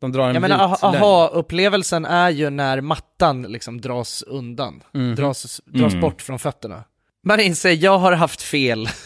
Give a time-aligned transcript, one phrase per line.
[0.00, 5.14] De drar en Jag menar aha-upplevelsen är ju när mattan liksom dras undan, Mhm.
[5.14, 6.00] dras, dras Mm.
[6.00, 6.84] bort från fötterna.
[7.24, 8.88] Man inser, jag har haft fel.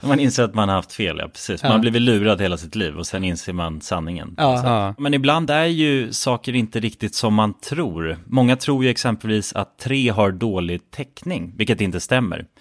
[0.00, 1.62] Man inser att man har haft fel, ja precis.
[1.62, 1.78] Man Ja.
[1.78, 4.34] blivit lurad hela sitt liv och sen inser man sanningen.
[4.38, 4.62] Ja.
[4.64, 4.94] Ja.
[4.98, 8.18] Men ibland är ju saker inte riktigt som man tror.
[8.26, 12.44] Många tror ju exempelvis att tre har dålig täckning, vilket inte stämmer.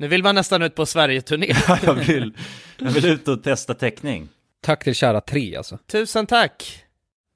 [0.00, 1.46] Nu vill man nästan ut på Sverige-turné.
[1.68, 2.32] Ja, jag vill,
[2.78, 4.28] jag vill ut och testa täckning.
[4.62, 5.78] Tack till kära tre alltså.
[5.92, 6.84] Tusen tack!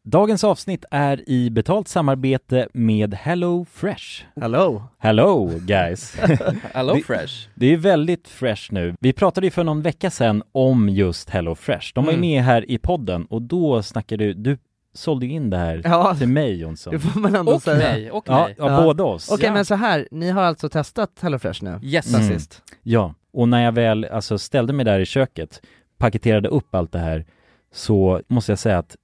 [0.06, 4.24] Dagens avsnitt är i betalt samarbete med Hello Fresh.
[4.40, 4.82] Hello!
[4.98, 6.16] Hello guys!
[6.74, 7.48] Hello Det- Fresh.
[7.54, 8.94] Det är väldigt fresh nu.
[9.00, 11.92] Vi pratade ju för någon vecka sedan om just Hello Fresh.
[11.94, 12.28] De var ju Mm.
[12.30, 14.58] med här i podden och då snackade du, du
[14.94, 16.92] sålde ju in det här Ja, till mig Jonsson.
[16.92, 17.76] det får man ändå Och säga.
[17.92, 18.54] mig, och Ja, mig.
[18.58, 18.82] ja, Ja.
[18.82, 19.30] båda oss.
[19.30, 19.52] Okej Ja.
[19.52, 21.80] men så här, ni har alltså testat HelloFresh nu?
[21.82, 22.14] Yes.
[22.14, 22.28] Mm.
[22.28, 22.62] sist?
[22.82, 25.62] Ja, och när jag väl alltså, ställde mig där i köket,
[25.98, 27.24] paketerade upp allt det här,
[27.72, 28.96] så måste jag säga att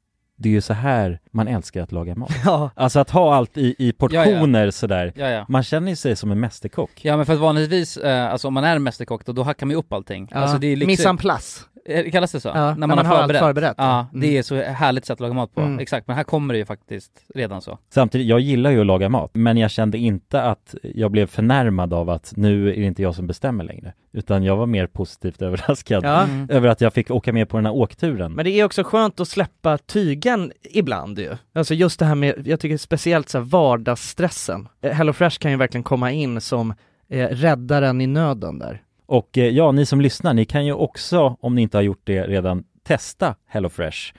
[0.42, 2.30] det är ju så här man älskar att laga mat.
[2.44, 2.70] Ja.
[2.74, 5.12] Alltså att ha allt i, i portioner sådär.
[5.16, 5.46] Ja, ja.
[5.48, 6.90] Man känner ju sig som en mästerkock.
[7.02, 9.70] Ja men för att vanligtvis, eh, alltså om man är mästerkock då, då hackar man
[9.70, 10.28] ju upp allting.
[10.30, 10.36] ja.
[10.36, 11.60] Alltså det är liksom, Mise en place.
[11.86, 12.48] Eh, Kallas det så?
[12.48, 13.74] Ja, när man har allt förberett.
[13.78, 14.20] Ja, Mm.
[14.20, 15.60] det är så härligt sätt att laga mat på.
[15.60, 15.78] Mm.
[15.78, 17.78] Exakt, men här kommer det ju faktiskt redan så.
[17.94, 21.92] Samtidigt, jag gillar ju att laga mat, men jag kände inte att jag blev förnärmad
[21.94, 23.92] av att nu är det inte jag som bestämmer längre.
[24.12, 26.22] Utan jag var mer positivt överraskad Ja.
[26.22, 26.46] Mm.
[26.50, 28.32] över att jag fick åka med på den här åkturen.
[28.32, 31.36] Men det är också skönt att släppa tygen ibland ju.
[31.52, 34.68] Alltså just det här med, jag tycker speciellt så här vardagsstressen.
[34.82, 36.74] Eh, HelloFresh kan ju verkligen komma in som
[37.10, 38.82] eh, räddaren i nöden där.
[39.06, 42.00] Och eh, ja, ni som lyssnar, ni kan ju också, om ni inte har gjort
[42.04, 44.12] det redan, testa HelloFresh.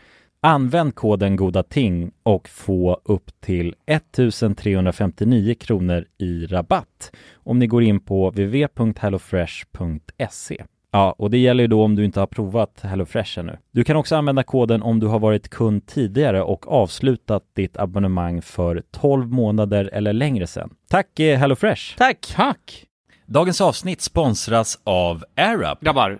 [0.43, 7.83] Använd koden goda ting och få upp till 1359 kronor i rabatt om ni går
[7.83, 10.63] in på www.hellofresh.se.
[10.91, 13.57] Ja, och det gäller ju då om du inte har provat HelloFresh ännu.
[13.71, 18.41] Du kan också använda koden om du har varit kund tidigare och avslutat ditt abonnemang
[18.41, 20.69] för 12 månader eller längre sedan.
[20.89, 21.97] Tack eh, HelloFresh!
[21.97, 22.33] Tack!
[22.35, 22.85] Tack!
[23.25, 25.81] Dagens avsnitt sponsras av AirUp.
[25.81, 26.19] Grabbar,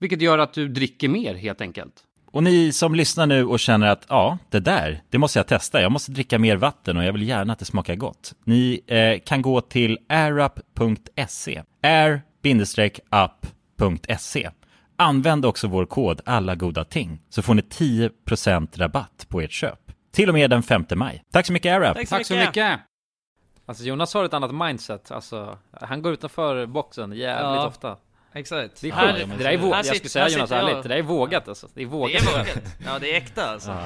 [0.00, 2.04] Vilket gör att du dricker mer helt enkelt.
[2.30, 5.82] Och ni som lyssnar nu och känner att ja, det där, det måste jag testa.
[5.82, 8.34] Jag måste dricka mer vatten och jag vill gärna att det smakar gott.
[8.44, 11.62] Ni eh, kan gå till airup.se.
[13.42, 14.50] air-up.se.
[14.96, 19.78] Använd också vår kod alla goda ting så får ni 10% rabatt på ert köp.
[20.12, 21.22] Till och med den 5 maj.
[21.32, 22.08] Tack så mycket AirUp!
[22.08, 22.80] Tack så mycket!
[23.66, 27.66] Alltså Jonas har ett annat mindset, alltså han går utanför boxen jävligt Ja.
[27.66, 27.96] ofta
[28.38, 28.80] Exakt.
[28.80, 30.96] Det är Här- sjukt, det där är vågat, jag skulle säga Jonas ärligt, det där
[30.96, 32.48] är vågat alltså Det är Det vågat är vågat.
[32.86, 33.76] Ja, det är äkta alltså.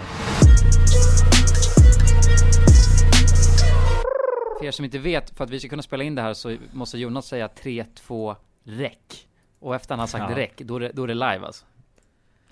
[4.58, 6.56] För er som inte vet, för att vi ska kunna spela in det här så
[6.72, 9.26] måste Jonas säga 3, 2, räck
[9.60, 10.36] Och efter han har sagt Ja.
[10.36, 11.64] räck, då är, det, då är det live alltså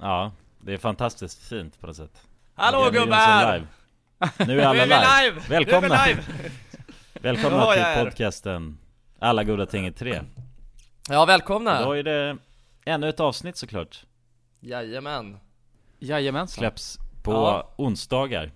[0.00, 2.22] Ja, det är fantastiskt fint på något sätt.
[2.54, 3.54] Hallå, Det gubbar!
[3.54, 3.66] live.
[4.46, 5.24] Nu är alla live!
[5.24, 5.40] live!
[5.48, 5.98] Välkomna!
[7.12, 8.78] Välkomna Ja, till podcasten
[9.18, 10.20] Alla goda ting är tre.
[11.08, 11.82] Ja, välkomna!
[11.84, 12.36] Då är det
[12.84, 14.04] ännu ett avsnitt såklart.
[14.60, 15.36] Jajamän.
[15.98, 17.70] Jajamensan Släpps på Ja.
[17.76, 18.50] onsdagar.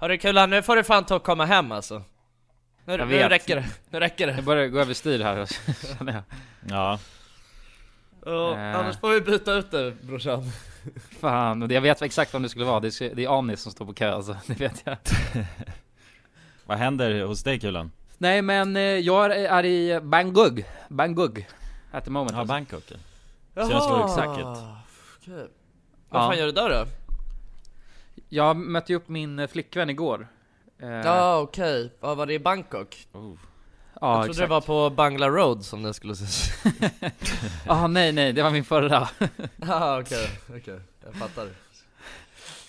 [0.00, 2.02] Hörru Kulan, nu får du fan ta och komma hem alltså.
[2.84, 3.64] Nu, nu räcker det.
[3.90, 4.32] Nu räcker det.
[4.34, 5.46] Jag börjar gå överstyr här
[5.98, 6.22] känner jag
[6.70, 6.98] Ja,
[8.26, 8.78] Ja, Eh.
[8.78, 10.42] Annars får vi byta ut det brorsan.
[11.20, 13.72] Fan, och jag vet exakt vem det skulle vara, det är, det är Anis som
[13.72, 14.96] står på kö alltså, det vet jag
[16.66, 17.92] vad händer hos dig Kulan?
[18.18, 20.52] Nej men eh, jag är, i Bangkok,
[20.88, 21.38] Bangkok
[21.92, 22.52] At the moment Ja, alltså.
[22.54, 22.92] Bangkok.
[23.54, 23.82] Väldigt
[24.14, 24.46] säkert.
[24.46, 25.48] Okej.
[26.08, 26.28] Vad Ja.
[26.28, 26.86] fan gör du där då?
[28.28, 30.28] Jag mötte ju upp min eh, flickvän igår
[30.82, 33.06] Eh, Ja okej, vad var det i Bangkok?
[33.12, 33.20] ja
[34.00, 34.38] jag trodde exakt.
[34.38, 36.50] det var på Bangla Road som det skulle ses.
[37.66, 39.08] Ah, nej nej, det var min förra
[39.56, 41.48] Ja okej, okej, jag fattar.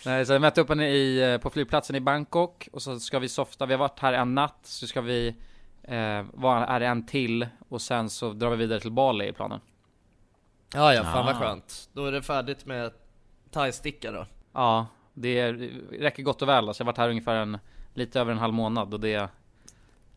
[0.06, 3.20] Nej, så jag mötte upp henne i, eh, på flygplatsen i Bangkok och så ska
[3.20, 5.36] vi softa, vi har varit här en natt, så ska vi
[5.84, 9.60] eh, vara här en till och sen så drar vi vidare till Bali i planen
[10.74, 11.40] Ja ja, fan vad Ah.
[11.40, 11.90] skönt.
[11.94, 12.92] Då är det färdigt med
[13.52, 14.26] thai-sticka då.
[14.54, 15.54] Ja, det är-
[16.00, 16.82] räcker gott och väl alltså.
[16.82, 17.58] Jag har varit här ungefär en,
[17.94, 19.30] lite över en halv månad och det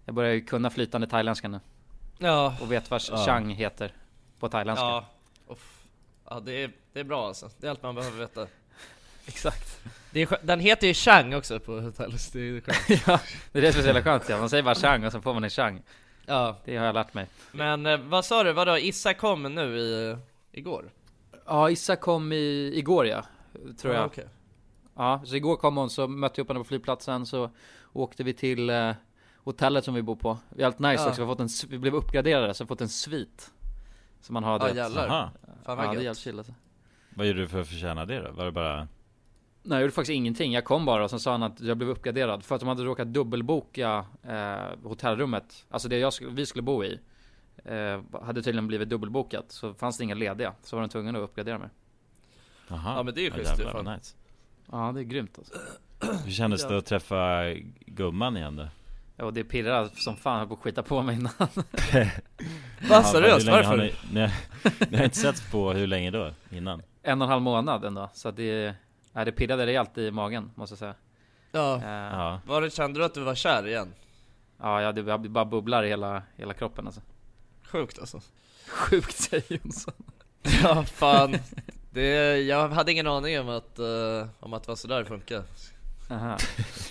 [0.04, 1.60] Jag börjar ju kunna flytande thailändska nu
[2.19, 3.16] Ja, och vet vad Ja.
[3.26, 3.92] chang heter
[4.38, 5.04] på thailändska ja.
[5.48, 5.84] Uff.
[6.30, 8.46] Ja det är, det är bra alltså, det är allt man behöver veta.
[9.26, 9.81] Exakt
[10.11, 13.02] Det är, den heter ju Chang också på thailändska, det är skönt.
[13.06, 13.20] Ja,
[13.52, 14.38] det är det som är så jävla skönt ja.
[14.38, 15.82] Man säger bara chang och så får man en chang
[16.26, 19.79] Ja, Det har jag lärt mig men eh, vad sa du, vadå, Issa kom nu
[19.79, 20.17] i,
[20.53, 20.91] igår?
[21.46, 23.24] Ja, Issa kom i, igår ja,
[23.81, 24.29] tror jag Ja, okej.
[24.96, 27.50] Ja, så igår kom hon, så mötte jag upp henne på flygplatsen, så
[27.93, 28.93] åkte vi till eh,
[29.36, 30.39] hotellet som vi bor på.
[30.50, 31.08] Det är helt nice Ja.
[31.08, 33.50] också, vi, har fått en, vi blev uppgraderade, så vi har fått en svit.
[34.20, 35.31] Som man har, Ja jävlar, fan
[35.67, 36.55] Ja, vad det är chill alltså.
[37.08, 38.32] Vad gjorde du för att förtjäna det då?
[38.32, 38.89] Var det bara...
[39.69, 41.91] Nej jag gjorde faktiskt ingenting, jag kom bara och så sa han att jag blev
[41.91, 42.44] uppgraderad.
[42.44, 44.56] För att de hade råkat dubbelboka eh,
[44.89, 46.99] hotellrummet, alltså det jag, skulle- vi skulle bo i.
[47.65, 50.53] Eh, hade tydligen blivit dubbelbokat, så fanns det inga lediga.
[50.63, 51.69] Så var de tvungna att uppgradera mig.
[52.70, 52.94] Aha.
[52.96, 54.17] Ja, men det är ju schysst, vad nice.
[54.73, 55.55] Ja det är grymt alltså.
[56.25, 57.43] Hur kändes det att träffa
[57.87, 58.69] gumman igen då?
[59.17, 61.32] Ja, det pirrar som fan, höll på att skita på mig innan.
[62.89, 63.77] Va seriöst, hur länge har varför?
[63.77, 64.31] Ni, ni, har-
[64.91, 66.31] ni har inte setts på hur länge då?
[66.51, 66.82] Innan?
[67.03, 68.11] en och en halv månad ändå.
[68.15, 68.75] Så det,
[69.17, 70.94] ja, det pirrade rejält i magen måste jag säga.
[71.53, 73.94] Ja, Eh, ja, var det, kände du att du var kär igen?
[74.58, 77.01] ja det jag bara bubblar i hela, hela kroppen alltså.
[77.63, 78.20] Sjukt alltså.
[78.69, 79.94] Sjukt säger Jonsson.
[80.63, 81.37] Ja fan,
[81.91, 85.43] det, jag hade ingen aning om att, eh, om att det var sådär det funkar.
[86.11, 86.37] Aha.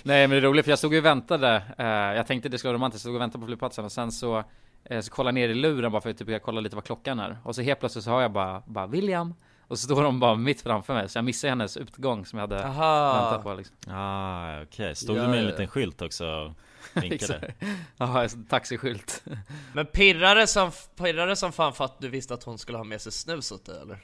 [0.02, 1.62] Nej men det är roligt för jag stod och väntade.
[1.78, 4.12] Eh, jag tänkte det skulle vara romantiskt, jag stod och väntade på flygplatsen och sen
[4.12, 4.44] så
[4.84, 6.84] eh, så kollade jag ner i luren bara för att typ, jag kolla lite vad
[6.84, 7.38] klockan är.
[7.44, 9.34] Och så helt plötsligt så hör jag bara, bara William.
[9.68, 12.48] Och så står de bara mitt framför mig, så jag missade hennes utgång som jag
[12.48, 13.12] hade Aha.
[13.22, 13.76] väntat på liksom.
[13.94, 14.96] Ah, okej.
[14.96, 15.50] Stod Ja, du med en ja.
[15.50, 16.54] liten skylt också
[16.94, 17.52] vinkade?
[17.96, 19.24] Ja, en taxiskylt.
[19.72, 23.00] Men pirrade som, pirrade som fan för att du visste att hon skulle ha med
[23.00, 23.98] sig snus åt dig eller?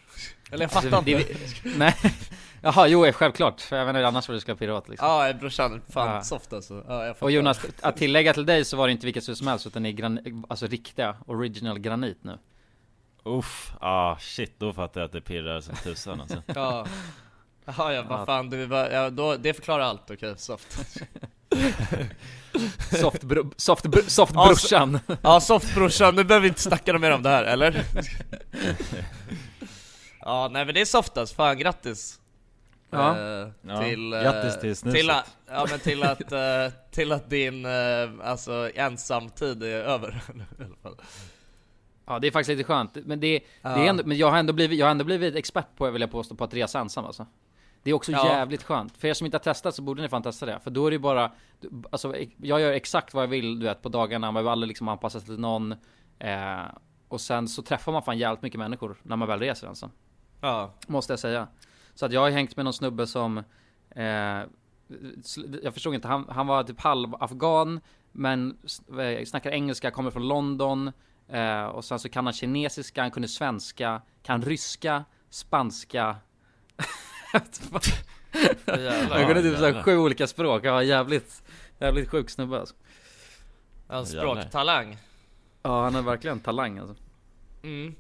[0.50, 1.32] Eller jag fattar Alltså, inte.
[1.64, 1.94] det- Nej,
[2.62, 5.08] jaha jo självklart, för jag vet inte annars vad du ska pirra åt liksom.
[5.08, 6.22] Ja brorsan, fan Ja.
[6.22, 6.84] soft alltså.
[6.88, 7.14] Ja.
[7.18, 9.82] Och Jonas, att tillägga till dig så var det inte vilket snus som helst utan
[9.82, 12.38] det är gran, alltså riktiga, original granit nu
[13.24, 16.42] Uff, ah shit, då fattar jag att det pirrar som tusan alltså.
[16.54, 16.86] Ja.
[17.64, 18.26] Jaha ja, vad Ja.
[18.26, 20.78] fan, du, var- ja, då, det förklarar allt, okej, soft.
[23.00, 26.98] Soft, bro, soft, br, soft Ja, brorsan Ja, soft brorsan, nu behöver vi inte snacka
[26.98, 27.84] mer om det här, eller?
[30.20, 32.18] ja, nej men det är softast, fan grattis!
[32.90, 33.18] Ja.
[33.18, 34.98] Eh, Ja, till, eh, grattis till snuset.
[35.00, 40.22] till, att- Ja men till att, eh, till att din, eh, alltså ensamtid är över
[40.58, 40.96] i alla fall.
[42.06, 43.70] Ja det är faktiskt lite skönt, men det, det Ja.
[43.70, 46.10] är ändå, men jag har ändå blivit, jag har ändå blivit expert på, vill jag
[46.10, 47.26] påstå, på att resa ensam alltså
[47.82, 48.26] Det är också Ja.
[48.26, 50.70] jävligt skönt, för er som inte har testat så borde ni fan testa det, för
[50.70, 51.32] då är det ju bara
[51.90, 54.88] Alltså jag gör exakt vad jag vill du vet på dagarna, man behöver aldrig liksom
[54.88, 55.72] anpassa sig till någon
[56.18, 56.60] eh,
[57.08, 59.90] Och sen så träffar man fan jävligt mycket människor när man väl reser ensam
[60.40, 60.74] Ja.
[60.86, 61.48] Måste jag säga.
[61.94, 63.38] Så att jag har hängt med någon snubbe som
[63.90, 64.04] eh,
[65.62, 67.80] Jag förstod inte, han, han var typ halv afghan
[68.12, 68.58] Men
[69.00, 70.92] eh, snackar engelska, kommer från London
[71.32, 76.16] eh, Och sen så kan han kinesiska, han kunde svenska Kan ryska, spanska
[78.66, 79.18] Jävlar.
[79.18, 81.42] Han kunde typ såhär sju olika språk, ja jävligt
[81.78, 82.74] Jävligt sjuk snubbe alltså.
[83.88, 84.96] En språktalang.
[85.62, 86.94] Ja han har verkligen talang alltså.
[87.62, 87.94] Mm.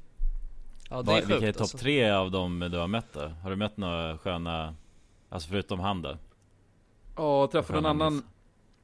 [0.90, 1.78] Ja det är Vilka är sjukt topp alltså.
[1.78, 3.32] tre av dem du har mött då?
[3.42, 4.74] Har du mött några sköna,
[5.28, 6.16] alltså förutom han då?
[7.16, 8.22] Ja, träffade en annan.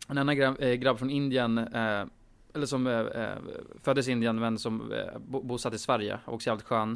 [0.09, 2.05] En annan grabb, eh, grabb från Indien eh,
[2.59, 3.37] Eller som eh, eh,
[3.83, 6.93] föddes i Indien men som eh, bo, bosatt i Sverige Också jävligt skön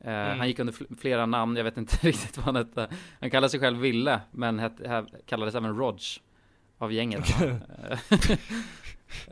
[0.00, 0.38] eh, Mm.
[0.38, 2.88] Han gick under fl- flera namn, jag vet inte riktigt vad han hette
[3.20, 4.72] Han kallade sig själv Ville Men het,
[5.26, 5.98] kallades även Rog
[6.78, 7.24] Av gänget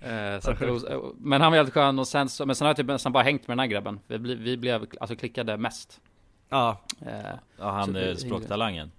[0.03, 2.57] eh, så att, det var- eh, Men han var jävligt skön och sen så, men
[2.57, 4.87] sen har jag typ nästan bara hängt med den här grabben Vi, bli- vi blev,
[5.01, 6.01] alltså klickade mest
[6.49, 6.81] Ja.
[7.07, 7.21] eh,
[7.59, 8.91] Ja han är språktalangen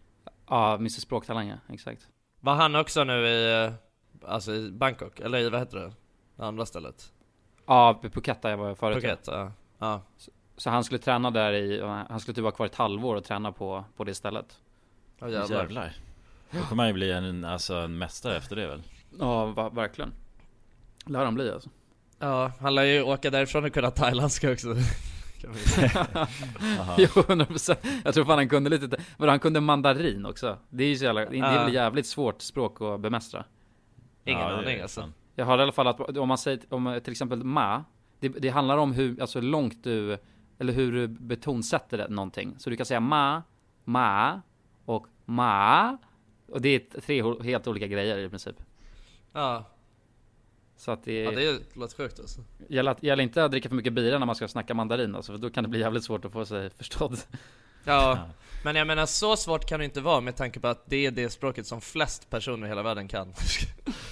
[0.49, 2.07] Ja, Mr Språktalang ja, exakt
[2.39, 3.73] Var han också nu i, eh,
[4.31, 5.19] alltså i Bangkok?
[5.19, 5.91] Eller i, vad heter det?
[6.41, 7.11] Det andra stället?
[7.65, 8.95] Ja, på Phuket där jag var förut.
[8.95, 9.51] Phuket, ja.
[9.79, 10.01] ja.
[10.57, 13.51] Så han skulle träna där i, han skulle typ vara kvar ett halvår och träna
[13.51, 14.59] på, på det stället
[15.19, 15.57] Ja jävlar.
[15.57, 15.93] Jävlar
[16.51, 18.83] Då kommer han ju bli en, alltså en mästare efter det väl?
[19.19, 20.11] Ja, va, verkligen
[21.05, 21.69] Lär han bli alltså
[22.19, 24.67] Ja, han lär ju åka därifrån och kunna thailändska också.
[26.97, 30.87] Jo, 100% Jag tror fan han kunde lite, men han kunde mandarin också Det är
[30.87, 33.45] ju så jävla, det är jävligt svårt språk att bemästra
[34.25, 35.11] Ingen Ja, aning alltså.
[35.35, 37.83] Jag har i alla fall att om man säger, om till exempel ma
[38.19, 40.17] Det, det handlar om hur, alltså långt du
[40.59, 42.55] Eller hur du betonsätter det, någonting.
[42.57, 43.41] Så du kan säga ma,
[43.83, 44.41] ma
[44.85, 45.97] och ma.
[46.47, 48.55] Och det är tre helt olika grejer i princip.
[49.33, 49.65] Ja,
[50.75, 52.41] Så att det, ja det låter sjukt alltså.
[52.67, 55.39] gäller, gäller inte att dricka för mycket bira när man ska snacka mandarin alltså, för
[55.39, 57.19] då kan det bli jävligt svårt att få sig förstådd.
[57.83, 58.19] Ja,
[58.63, 61.11] men jag menar så svårt kan det inte vara med tanke på att det är
[61.11, 63.33] det språket som flest personer i hela världen kan.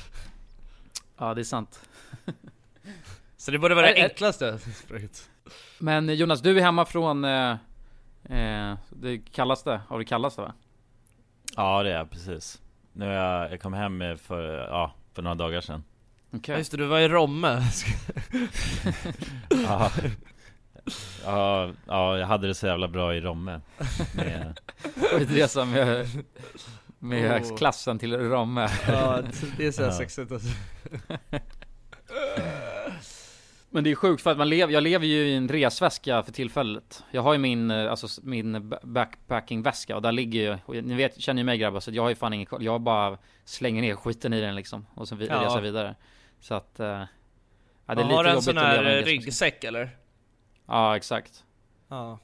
[1.20, 1.90] Ja det är sant
[3.38, 5.30] Så det borde vara det enklaste språket.
[5.80, 7.52] Men Jonas, du är hemma från eh,
[8.30, 10.54] eh, det kallaste, av det kallaste va?
[11.56, 12.62] Ja det är jag, precis
[12.94, 15.84] Nu är jag, jag kom hem för, ja, för några dagar sedan
[16.32, 17.62] Okej Ja just det, du var i Romme.
[19.50, 19.92] Ja,
[21.24, 23.62] ja, ja jag hade det så jävla bra i Romme
[24.16, 24.60] med,
[25.12, 26.08] Skitresa med,
[27.00, 27.58] med Oh.
[27.58, 29.20] klassen till Romme ja,
[29.58, 29.92] det är så Ja.
[29.92, 30.50] sexigt alltså.
[33.72, 36.32] Men det är sjukt för att man lever, jag lever ju i en resväska för
[36.32, 40.96] tillfället Jag har ju min, eh, alltså min ba- backpackingväska och där ligger ju, ni
[40.96, 43.82] vet, känner ju mig grabbar så jag har ju fan ingen koll Jag bara slänger
[43.82, 45.46] ner skiten i den liksom och sen vi, Ja.
[45.46, 45.96] reser vidare
[46.40, 47.06] Så att, eh, ja,
[47.86, 49.90] det är lite har en jobbigt sån här en ryggsäck eller?
[50.68, 51.44] Ja exakt
[51.88, 52.20] Ja.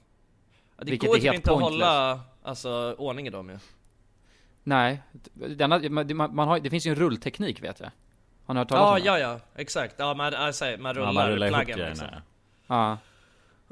[0.78, 3.58] ja det Vilket går är typ inte att hålla alltså, ordning i dem ju.
[4.68, 5.02] Nej,
[5.34, 7.92] denna, man, man har, det finns ju en rullteknik vet jag
[8.46, 9.22] Har ni hört talas Ja, om det?
[9.24, 9.96] ja, ja, exakt.
[9.98, 12.08] Ja, man, alltså, man rullar, ja, man rullar ihop plaggen grejerna liksom.
[12.68, 12.98] Ja,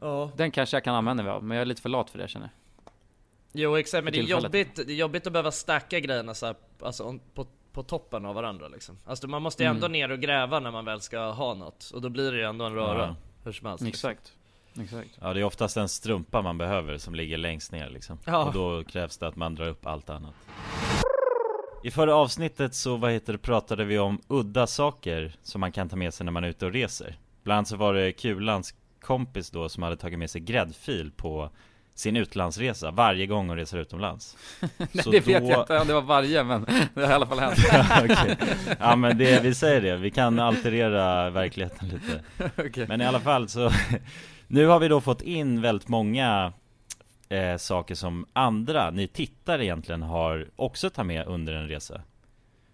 [0.02, 0.32] Ja.
[0.36, 2.28] den kanske jag kan använda mig av, men jag är lite för lat för det
[2.28, 2.54] känner jag
[3.56, 6.56] Jo exakt, men det är, jobbigt, det är jobbigt att behöva stacka grejerna så här,
[6.82, 8.98] alltså, på, på toppen av varandra liksom.
[9.06, 9.92] Alltså man måste ju ändå Mm.
[9.92, 11.92] ner och gräva när man väl ska ha något.
[11.94, 13.02] Och då blir det ju ändå en röra.
[13.08, 13.16] Ja.
[13.44, 13.84] Hur som helst.
[13.84, 14.16] liksom.
[14.82, 18.44] Exakt Ja det är oftast en strumpa man behöver som ligger längst ner liksom Ja.
[18.44, 20.34] Och då krävs det att man drar upp allt annat
[21.84, 25.90] I förra avsnittet så vad heter det, pratade vi om udda saker som man kan
[25.90, 28.74] ta med sig när man är ute och reser Bland annat så var det Kulans
[29.02, 31.50] kompis då som hade tagit med sig gräddfil på
[31.96, 34.38] sin utlandsresa varje gång hon reser utomlands.
[34.78, 37.14] Nej Så det vet då- jag inte om det var varje men det har i
[37.14, 37.58] alla fall hänt.
[38.12, 38.38] Okej.
[38.80, 42.24] Ja men det, vi säger det, vi kan alterera verkligheten lite.
[42.68, 42.86] Okej.
[42.88, 43.72] Men i alla fall så,
[44.54, 46.54] nu har vi då fått in väldigt många
[47.30, 52.02] eh, saker som andra, ni tittare egentligen har också tagit med under en resa.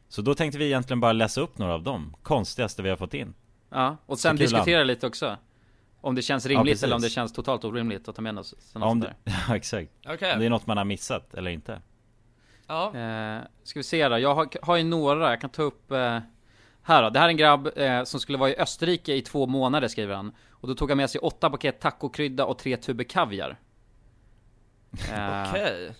[0.07, 3.13] Så då tänkte vi egentligen bara läsa upp några av dem, konstigaste vi har fått
[3.13, 3.33] in.
[3.69, 5.37] Ja, och sen diskutera lite också.
[6.01, 6.83] Om det känns rimligt precis.
[6.83, 9.55] eller om det känns totalt orimligt att ta med oss sådana Om sånt det, ja
[9.55, 9.91] exakt.
[10.07, 10.33] Okej.
[10.33, 11.81] Om det är något man har missat eller inte.
[12.67, 12.95] Ja.
[12.95, 16.19] Eh, ska vi se då, jag har, har ju några, jag kan ta upp eh,
[16.89, 19.45] Här då, det här är en grabb eh, som skulle vara i Österrike i två
[19.47, 23.03] månader skriver han Och då tog han med sig åtta paket tacokrydda och tre tuber
[23.03, 23.57] kaviar
[25.11, 25.91] eh, Okej.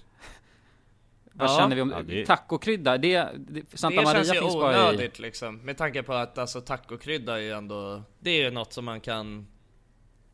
[1.33, 1.57] Vad Ja.
[1.59, 2.97] känner vi om Ja, det- tacokrydda?
[2.97, 6.13] Det, det, Santa det Maria känns ju finns bara i onödigt liksom, med tanke på
[6.13, 9.47] att alltså tacokrydda är ju ändå, det är ju något som man kan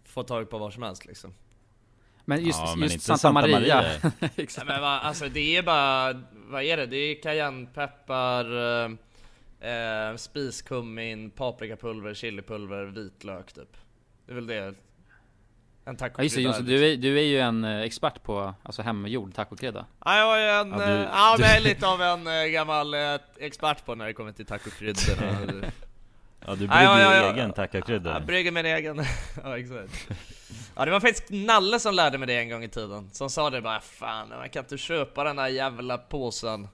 [0.05, 1.33] få tag på var som helst liksom.
[2.25, 3.83] Men just, Ja, men just inte Santa, Santa Maria, Maria.
[4.19, 6.85] Nej, men va, alltså det är bara, vad är det?
[6.85, 8.45] Det är cayennepeppar,
[8.85, 8.89] eh,
[9.59, 13.77] eh, spiskummin, paprikapulver, chilipulver, vitlök typ.
[14.25, 14.73] Det är väl det.
[15.87, 16.65] En Ja just det tacokrydda Jonsson, liksom.
[16.65, 20.61] du är, du är ju en eh, expert på alltså hemgjord tacokrydda Ja, jag är
[20.61, 24.05] en, Ja, ja, du- ja du- lite av en eh, gammal eh, expert på när
[24.05, 25.65] det kommer till tacokryddor.
[26.47, 27.33] Ja du brygger ja, ja, ja.
[27.33, 28.13] egen tackakrydda.
[28.13, 28.97] Jag brygger min egen.
[29.43, 30.07] ja exakt.
[30.75, 33.09] Ja det var faktiskt Nalle som lärde mig det en gång i tiden.
[33.11, 36.67] Som sa det bara fan man kan inte köpa den här jävla påsen.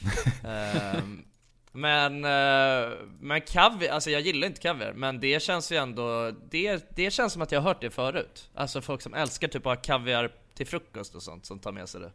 [0.44, 1.24] Ehm,
[1.76, 6.86] men, eh, men kaviar, alltså jag gillar inte kaviar, men det känns ju ändå, det,
[6.96, 8.50] det känns som att jag har hört det förut.
[8.54, 11.88] Alltså folk som älskar typ att ha kaviar till frukost och sånt, som tar med
[11.88, 12.12] sig det.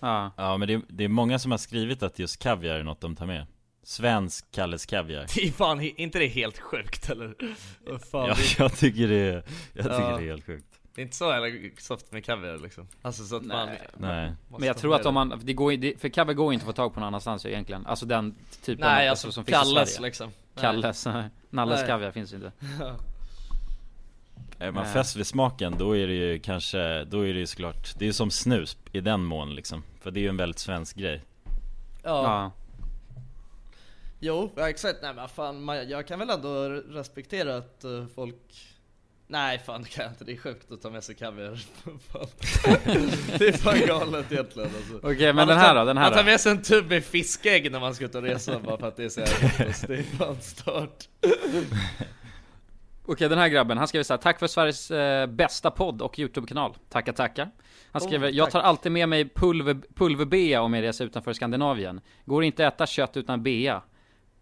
[0.00, 3.00] Ja, Ja men det, det är många som har skrivit att just kaviar är något
[3.00, 3.46] de tar med.
[3.84, 5.26] Svensk Kalles kaviar.
[5.34, 7.34] Det är fan, inte det helt sjukt eller?
[8.10, 9.42] Fan, Ja, det, jag tycker det är,
[9.72, 10.16] jag tycker Ja.
[10.16, 10.71] det är helt sjukt.
[10.94, 12.88] Det är inte så jävla soft med kaviar liksom.
[13.02, 13.66] Alltså så att man...
[13.66, 13.80] Nej.
[13.96, 14.32] Nej.
[14.48, 16.72] Men jag tror att om man, det går, det, för kaviar går inte att få
[16.72, 19.94] tag på någon annanstans egentligen Alltså den typen Nej av, alltså, som finns i Kalles
[19.94, 20.30] Sverige liksom.
[20.54, 20.62] Nej.
[20.62, 21.06] Kalles,
[21.50, 21.86] Nalles Nej.
[21.86, 22.52] kaviar finns ju inte
[24.58, 24.92] Är man Nej.
[24.92, 28.06] fäst vid smaken då är det ju kanske, då är det ju såklart Det är
[28.06, 31.22] ju som snus i den mån liksom För det är ju en väldigt svensk grej
[32.02, 32.22] Ja.
[32.24, 32.50] Ja,
[34.24, 34.98] Jo, exakt.
[35.02, 38.71] Nej men fan, man, jag kan väl ändå respektera att eh, folk...
[39.26, 41.60] Nej fan det kan jag inte, det är sjukt att ta med sig kaviar.
[43.38, 44.96] Det är fan galet egentligen alltså.
[45.02, 46.88] Okej men Man den tar- här då, den här Man tar med sig en tub
[46.88, 49.48] med fiskägg när man ska ut och resa bara för att det är så jävla.
[49.88, 51.08] Det är fan stört.
[53.06, 56.18] Okej den här grabben, han skriver så här, Tack för Sveriges eh, bästa podd och
[56.18, 57.50] YouTube-kanal Tackar tackar
[57.92, 58.52] Han Oh, skriver, jag tack.
[58.52, 62.86] tar alltid med mig pulver, pulverbea om jag reser utanför Skandinavien Går inte att äta
[62.86, 63.82] kött utan bea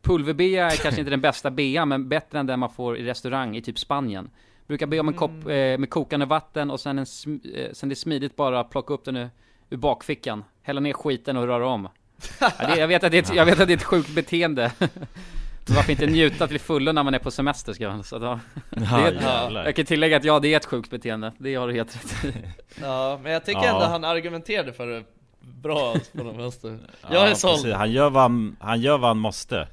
[0.03, 3.57] Pulverbea är kanske inte den bästa bea, men bättre än den man får i restaurang
[3.57, 4.31] i typ Spanien
[4.71, 5.73] Brukar be om en kopp Mm.
[5.75, 8.71] eh, med kokande vatten och sen, en, sm- eh, sen det är smidigt bara att
[8.71, 9.29] plocka upp den ur,
[9.71, 11.89] ur bakfickan Hälla ner skiten och röra om
[12.41, 14.15] ja, det, jag, vet att det är ett, jag vet att det är ett sjukt
[14.15, 14.73] beteende
[15.69, 18.41] Varför inte njuta till fullo när man är på semester ska så att, ja.
[19.65, 21.33] Jag kan tillägga att ja, det är ett sjukt beteende.
[21.39, 22.33] Det har du helt rätt i.
[22.83, 23.69] Ja, men jag tycker Ja.
[23.75, 25.05] ändå han argumenterade för det
[25.41, 26.79] bra på de vänster.
[27.03, 27.73] Ja, Jag är såld.
[27.75, 29.69] Han gör vad han, han gör vad han måste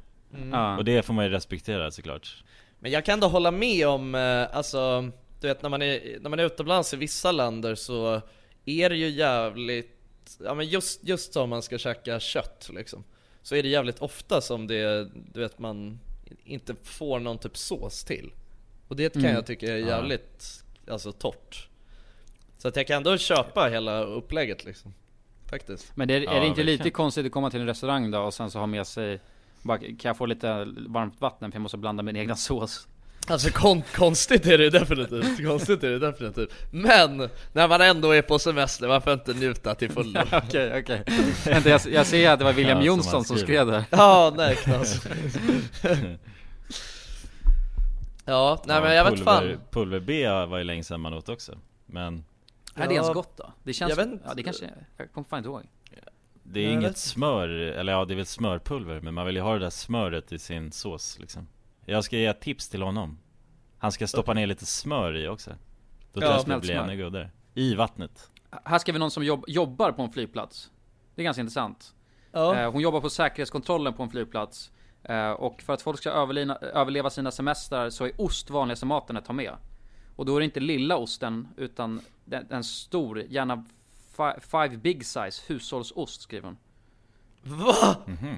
[0.52, 0.78] Ja.
[0.78, 2.44] Och det får man ju respektera såklart
[2.80, 6.30] Men jag kan ändå hålla med om, eh, alltså, du vet när man är, när
[6.30, 8.22] man är utomlands i vissa länder så
[8.66, 13.04] är det ju jävligt, ja men just, just som man ska käka kött liksom.
[13.42, 16.00] Så är det jävligt ofta som det, du vet man
[16.44, 18.32] inte får någon typ sås till.
[18.88, 19.36] Och det kan Mm.
[19.36, 21.68] jag tycka är jävligt, alltså torrt.
[22.58, 24.94] Så att jag kan ändå köpa hela upplägget liksom.
[25.50, 25.92] Faktiskt.
[25.96, 28.20] Men det är, Ja, är det inte lite konstigt att komma till en restaurang då
[28.20, 29.20] och sen så ha med sig
[29.68, 32.88] bara, kan jag få lite varmt vatten för jag måste blanda min egna sås?
[33.30, 38.22] Alltså kon konstigt är det definitivt, konstigt är det definitivt Men, när man ändå är
[38.22, 40.20] på semester, varför inte njuta till fullo?
[40.32, 41.04] Okej, okej.
[41.46, 43.86] Vänta, jag, jag ser att det var William Ja, Jonsson som skrev det.
[43.90, 45.08] Ja, nej knas
[48.26, 52.24] Ja, nej men jag vet fan Pulver-B var ju länge sedan man åt också Men
[52.76, 53.54] Är det ens Ja, gott då?
[53.64, 54.24] Det känns, jag vet inte.
[54.28, 55.64] ja det kanske, jag kommer fan inte ihåg.
[56.50, 56.98] Det är Jag inget vet.
[56.98, 60.32] smör, eller ja det är väl smörpulver Men man vill ju ha det där smöret
[60.32, 61.48] i sin sås liksom
[61.86, 63.18] Jag ska ge ett tips till honom
[63.78, 65.52] Han ska stoppa ner lite smör i också
[66.14, 68.32] Då tror Ja, jag det blir ännu godare I vattnet
[68.64, 70.72] Här ska vi någon som jobb, jobbar på en flygplats.
[71.16, 71.94] Det är ganska intressant.
[72.32, 74.72] Ja, Eh, Hon jobbar på säkerhetskontrollen på en flygplats.
[75.04, 79.18] Eh, Och för att folk ska överlina, överleva sina semestrar så är ost vanligaste maten
[79.18, 79.54] att ta med.
[80.16, 83.66] Och då är det inte lilla osten, utan den, en stor, gärna
[84.18, 86.58] fi, five big size hushållsost skriver hon.
[87.44, 87.96] va?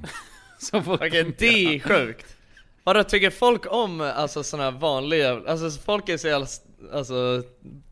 [0.59, 2.35] Som folk Okej, det är sjukt!
[2.83, 6.47] Vadå, tycker folk om alltså sådana här vanliga, alltså folk är så jävla,
[6.93, 7.43] alltså,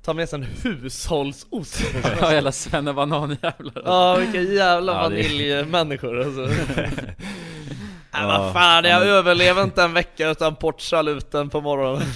[0.04, 1.82] ta med sig en hushållsost
[2.22, 6.42] Ja jävla svennebananjävlar Ja vilka jävla Ja, vaniljmänniskor alltså.
[6.76, 6.92] Nej
[8.12, 12.08] Ja, vad fan, jag ja, men- överlever inte en vecka utan portsaluten på morgonen.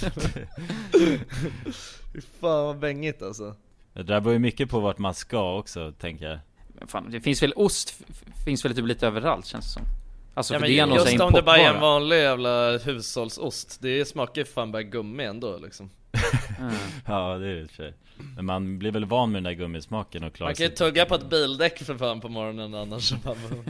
[2.13, 3.55] Fy fan vad bängigt alltså
[3.93, 6.39] Det där beror ju mycket på vart man ska också, tänker jag.
[6.79, 7.93] Men fan, det finns väl ost,
[8.45, 9.83] finns väl typ lite överallt känns det som.
[10.33, 13.77] Alltså ja, för men det är Just om det bara är en vanlig jävla hushållsost,
[13.81, 15.89] det smakar ju fan bara gummi ändå liksom.
[17.05, 17.93] Ja det är det i och för sig.
[18.35, 21.05] Men man blir väl van med den där gummismaken och klarar Man kan ju tugga
[21.05, 23.13] på ett bildäck för fan på morgonen annars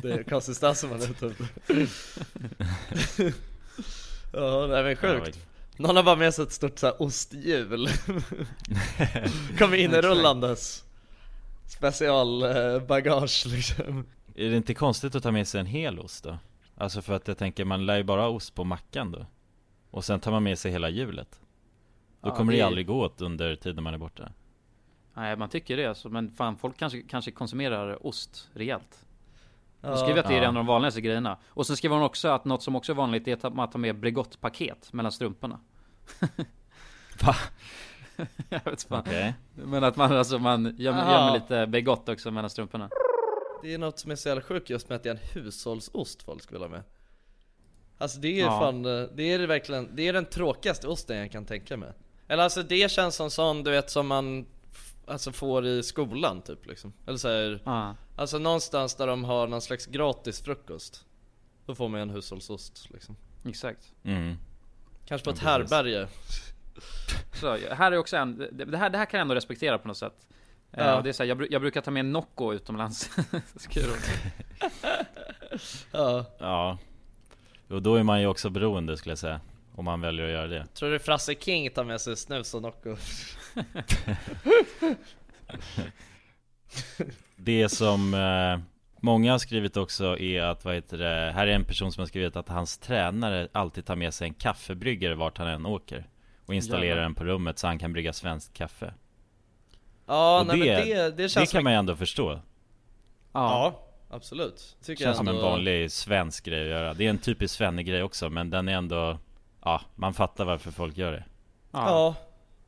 [0.01, 1.47] det är konsistensen man är ute efter
[4.34, 5.51] Ja det är väl sjukt
[5.82, 7.88] Någon har bara med sig ett stort så här osthjul
[9.58, 10.84] Kommer inrullandes
[11.67, 14.06] Specialbagage liksom.
[14.36, 16.38] Är det inte konstigt att ta med sig en hel ost då?
[16.78, 19.26] Alltså för att jag tänker, man lär ju bara ha ost på mackan då.
[19.91, 21.39] Och sen tar man med sig hela hjulet.
[22.22, 24.32] Då Ja, kommer det ju aldrig gå åt under tiden man är borta.
[25.13, 29.06] Nej man tycker det alltså, men fan folk kanske, kanske konsumerar ost rejält.
[29.82, 30.44] Hon skriver att det är Ja.
[30.44, 31.38] en av de vanligaste grejerna.
[31.48, 33.80] Och sen skriver hon också att något som också är vanligt är att man tar
[33.80, 35.60] med Bregottpaket mellan strumporna
[37.24, 37.36] Va?
[38.50, 39.34] Jag vet fan Okej.
[39.56, 42.89] Men att man alltså, man gömmer, gömmer lite Bregott också mellan strumporna
[43.62, 46.24] Det är något som är så jävla sjukt just med att det är en hushållsost
[46.24, 46.84] folk skulle ha med
[47.97, 48.60] Alltså det är ju Ja.
[48.60, 51.93] fan, eh, det är verkligen, det är den tråkigaste osten jag kan tänka mig
[52.28, 54.45] Eller alltså det känns som sån du vet som man
[55.08, 57.95] Alltså får i skolan typ liksom Eller så här, Ja.
[58.15, 61.06] Alltså någonstans där de har någon slags gratis frukost
[61.65, 64.36] Då får man en hushållsost liksom Exakt Mm.
[65.06, 65.72] Kanske på Ja, ett precis.
[65.72, 66.08] härberge
[67.34, 69.98] Så här är också en, det, här, det här kan jag ändå respektera på något
[69.98, 70.28] sätt
[70.72, 70.86] Ja.
[70.86, 71.02] ja.
[71.02, 73.10] det är så här, jag, jag brukar ta med Nocco utomlands
[75.92, 76.78] Ja, Ja
[77.68, 79.42] Och då är man ju också beroende skulle jag säga
[79.76, 82.62] Om man väljer att göra det tror du Frasse King tar med sig snus och
[82.62, 82.96] Nocco?
[87.36, 88.60] Det som eh,
[89.04, 92.08] många har skrivit också är att, vad heter det, här är en person som har
[92.08, 96.08] skrivit att hans tränare alltid tar med sig en kaffebryggare vart han än åker.
[96.46, 97.04] Och installerar Jävlar.
[97.04, 98.94] den på rummet så han kan brygga svenskt kaffe.
[100.08, 102.40] Ja, Och nej det- men det, det Det känns kan som man ju ändå förstå.
[103.34, 104.78] Ja, absolut.
[104.86, 106.94] Tycker Känns som jag en ändå- vanlig svensk grej att göra.
[106.94, 109.18] Det är en typisk svenne-grej också men den är ändå
[109.64, 111.24] Ja, man fattar varför folk gör det.
[111.72, 112.16] Ja.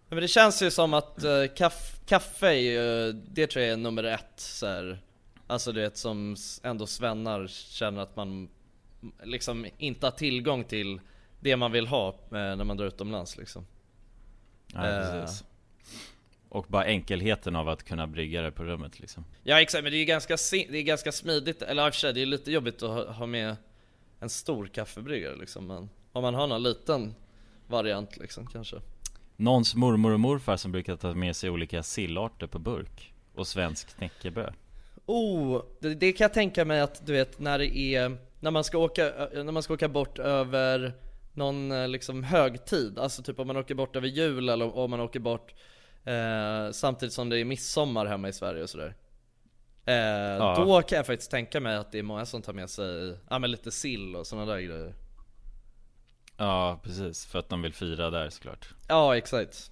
[0.10, 3.78] Men det känns ju som att uh, kaff, kaffe är ju, det tror jag är
[3.78, 5.00] nummer ett så här.
[5.47, 8.49] Alltså du vet som ändå svennar känner att man
[9.23, 10.99] liksom inte har tillgång till
[11.39, 13.65] det man vill ha eh, när man drar utomlands liksom.
[14.73, 15.21] Ja, Eh.
[15.21, 15.43] precis
[16.49, 19.97] Och bara enkelheten av att kunna brygga det på rummet liksom Ja exakt, men det
[19.97, 22.51] är ju ganska, det är ganska smidigt, eller i och för sig det är lite
[22.51, 23.56] jobbigt att ha, ha med
[24.19, 27.15] en stor kaffebryggare liksom men om man har någon liten
[27.67, 28.75] variant liksom kanske.
[29.36, 33.97] Någons mormor och morfar som brukar ta med sig olika sillarter på burk Och svensk
[33.97, 34.53] knäckebröd
[35.05, 38.63] Oh, det, det kan jag tänka mig att du vet när det är När man
[38.63, 40.93] ska åka, ö- när man ska åka bort över
[41.33, 44.99] någon eh, liksom högtid Alltså typ om man åker bort över jul eller om man
[44.99, 45.53] åker bort
[46.03, 48.95] eh, Samtidigt som det är midsommar hemma i Sverige och sådär.
[49.85, 53.17] Eh, Då kan jag faktiskt tänka mig att det är många som tar med sig,
[53.29, 54.93] ja men lite sill och sådana där grejer.
[56.37, 58.67] Ja, precis, för att de vill fira där såklart.
[58.87, 59.71] Ja exakt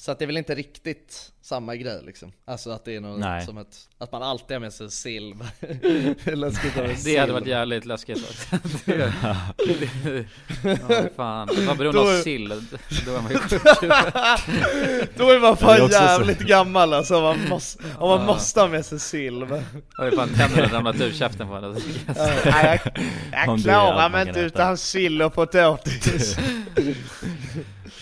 [0.00, 2.32] Så att det är väl inte riktigt samma grej liksom.
[2.44, 3.46] Alltså att det är något Nej.
[3.46, 5.34] som ett, att man alltid har med sig sill.
[6.24, 9.12] Läskigt att Det hade varit jävligt läskigt faktiskt det,
[10.04, 10.26] det,
[10.88, 12.48] Ja fan, var beroende av sill,
[13.06, 13.62] då är man ju sjuk
[15.16, 18.08] Då är man Det är fan också så- jävligt gammal alltså om man måste, om
[18.08, 18.26] man Ja.
[18.26, 19.40] måste ha med sig sill.
[19.40, 19.46] Då
[19.96, 21.76] har ju fan tänderna ramlat ur käften på henne
[22.16, 22.80] Ja, jag,
[23.32, 26.36] jag det klarar man mig inte utan sill och potatis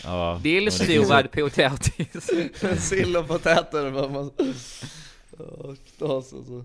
[0.04, 2.30] Ja, Dillstuvvad potatis
[2.88, 4.30] Sill och potäter man...
[5.98, 6.64] Knas alltså.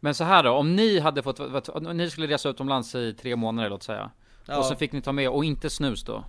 [0.00, 3.36] Men så här då, om ni hade fått, om ni skulle resa utomlands i tre
[3.36, 4.10] månader låt säga
[4.46, 4.58] Ja.
[4.58, 6.24] Och så fick ni ta med, och inte snus då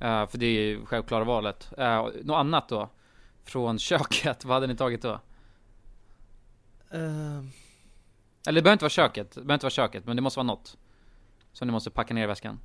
[0.00, 2.88] eh, För det är ju självklara valet uh, Något annat då?
[3.44, 5.20] Från köket, vad hade ni tagit då?
[6.90, 7.50] Ehm,
[8.46, 10.46] Eller det behöver inte vara köket, det behöver inte vara köket, men det måste vara
[10.46, 10.76] något
[11.52, 12.60] Som ni måste packa ner i väskan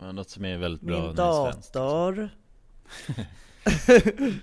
[0.00, 1.72] Ja, något som är väldigt bra Min svenskt.
[1.72, 2.30] dator.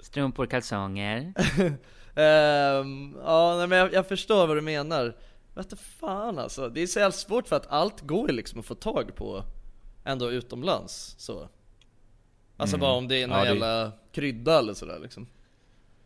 [0.00, 1.32] Strumpor, kalsonger.
[2.16, 5.16] Ehm, Ja nej, men jag, jag förstår vad du menar.
[5.54, 8.60] Vet du fan alltså, det är så jävla svårt för att allt går ju liksom
[8.60, 9.44] att få tag på
[10.04, 11.48] Ändå utomlands så.
[12.56, 12.80] Alltså Mm.
[12.80, 15.26] bara om det är någon Ja, det- jävla krydda eller sådär liksom.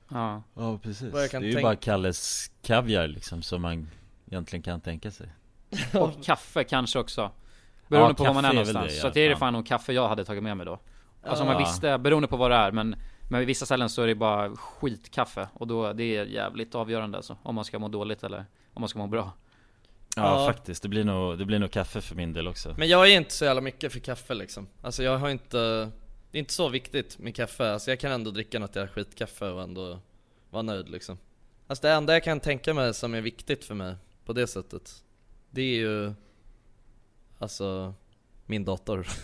[0.09, 0.43] Ja.
[0.55, 1.12] Ja, precis.
[1.12, 3.88] Det är ju tänk- bara Kalles kaviar liksom som man
[4.27, 5.29] egentligen kan tänka sig.
[5.95, 7.31] Och kaffe kanske också
[7.88, 8.92] Beroende Ja, på var man är någonstans.
[8.94, 10.79] det, så det är fan nog kaffe jag hade tagit med mig då.
[11.22, 12.96] Alltså man visste, beroende på vad det är men
[13.31, 15.48] Men vid vissa ställen så är det bara skitkaffe.
[15.55, 18.88] Och då, det är jävligt avgörande alltså Om man ska må dåligt eller om man
[18.88, 19.33] ska må bra.
[20.16, 20.53] Ja, Ja.
[20.53, 22.74] faktiskt, det blir, nog, det blir nog kaffe för min del också.
[22.79, 24.68] Men jag är inte så jävla mycket för kaffe liksom.
[24.83, 25.59] Alltså jag har inte
[26.31, 29.48] Det är inte så viktigt med kaffe, alltså jag kan ändå dricka något jävla skitkaffe
[29.51, 29.98] och ändå
[30.51, 31.18] vara nöjd liksom.
[31.66, 35.03] Alltså det enda jag kan tänka mig som är viktigt för mig på det sättet
[35.51, 36.12] Det är ju
[37.38, 37.94] Alltså
[38.46, 39.07] Min dator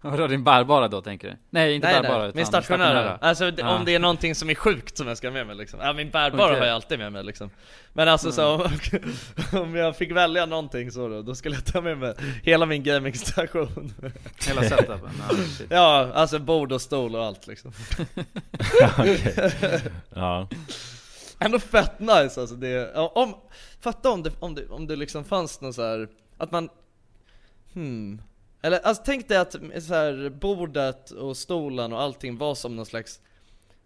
[0.00, 1.36] Vadå din bärbara då tänker du?
[1.50, 3.76] Nej inte Nej bärbara nej, utan min stationära Alltså d- Ja.
[3.76, 5.92] om det är någonting som är sjukt som jag ska ha med mig liksom Ja
[5.92, 6.58] min bärbara Okej.
[6.58, 7.50] har jag alltid med mig liksom
[7.92, 8.70] Men alltså så
[9.52, 12.82] om, jag fick välja någonting så då, då skulle jag ta med mig hela min
[12.82, 13.92] gamingstation
[14.48, 15.10] Hela setupen,
[15.70, 17.72] ja, alltså bord och stol och allt liksom
[18.80, 19.82] Ja, okej.
[20.14, 20.48] Ja.
[21.38, 23.34] Ändå fett nice alltså det, om,
[23.80, 26.68] fatta om det, om det, om det liksom fanns någon så här att man,
[27.72, 28.22] hmm
[28.62, 32.86] Eller alltså tänk dig att så här, bordet och stolen och allting var som någon
[32.86, 33.20] slags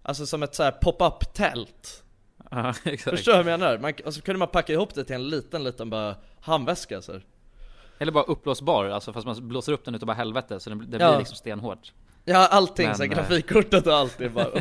[0.02, 2.02] Alltså som ett så här pop-up tält
[2.50, 3.16] Ja, exakt.
[3.16, 3.78] Förstår du vad jag menar?
[3.78, 7.12] Man, och så kunde man packa ihop det till en liten, liten bara handväska så
[7.12, 7.24] här.
[7.98, 11.04] Eller bara uppblåsbar, alltså fast man blåser upp den utav bara helvete så det, det
[11.04, 11.10] Ja.
[11.10, 11.92] blir liksom stenhårt
[12.24, 14.46] Ja allting, Men, så här, eh, grafikkortet och allt är bara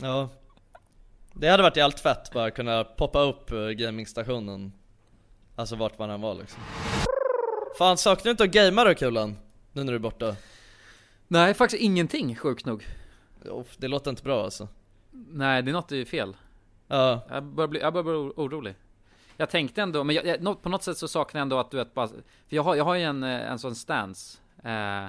[0.00, 0.28] Ja.
[1.32, 4.72] Det hade varit jävligt fett bara kunna poppa upp eh, gamingstationen.
[5.56, 6.62] Alltså vart man än var liksom.
[7.78, 9.36] Fan saknar du inte att gamea då Kulan?
[9.72, 10.36] Nu när du är borta?
[11.28, 12.86] Nej faktiskt ingenting sjukt nog.
[13.76, 14.68] Det låter inte bra alltså.
[15.10, 16.36] Nej det är något är fel.
[16.88, 17.26] Ja.
[17.28, 18.74] Jag börjar bli, jag börjar bli oro- orolig.
[19.36, 21.76] Jag tänkte ändå, men jag, jag, på något sätt så saknar jag ändå att du
[21.76, 22.16] vet bara För
[22.48, 25.06] jag har, jag har ju en, eh, en sån stance eh,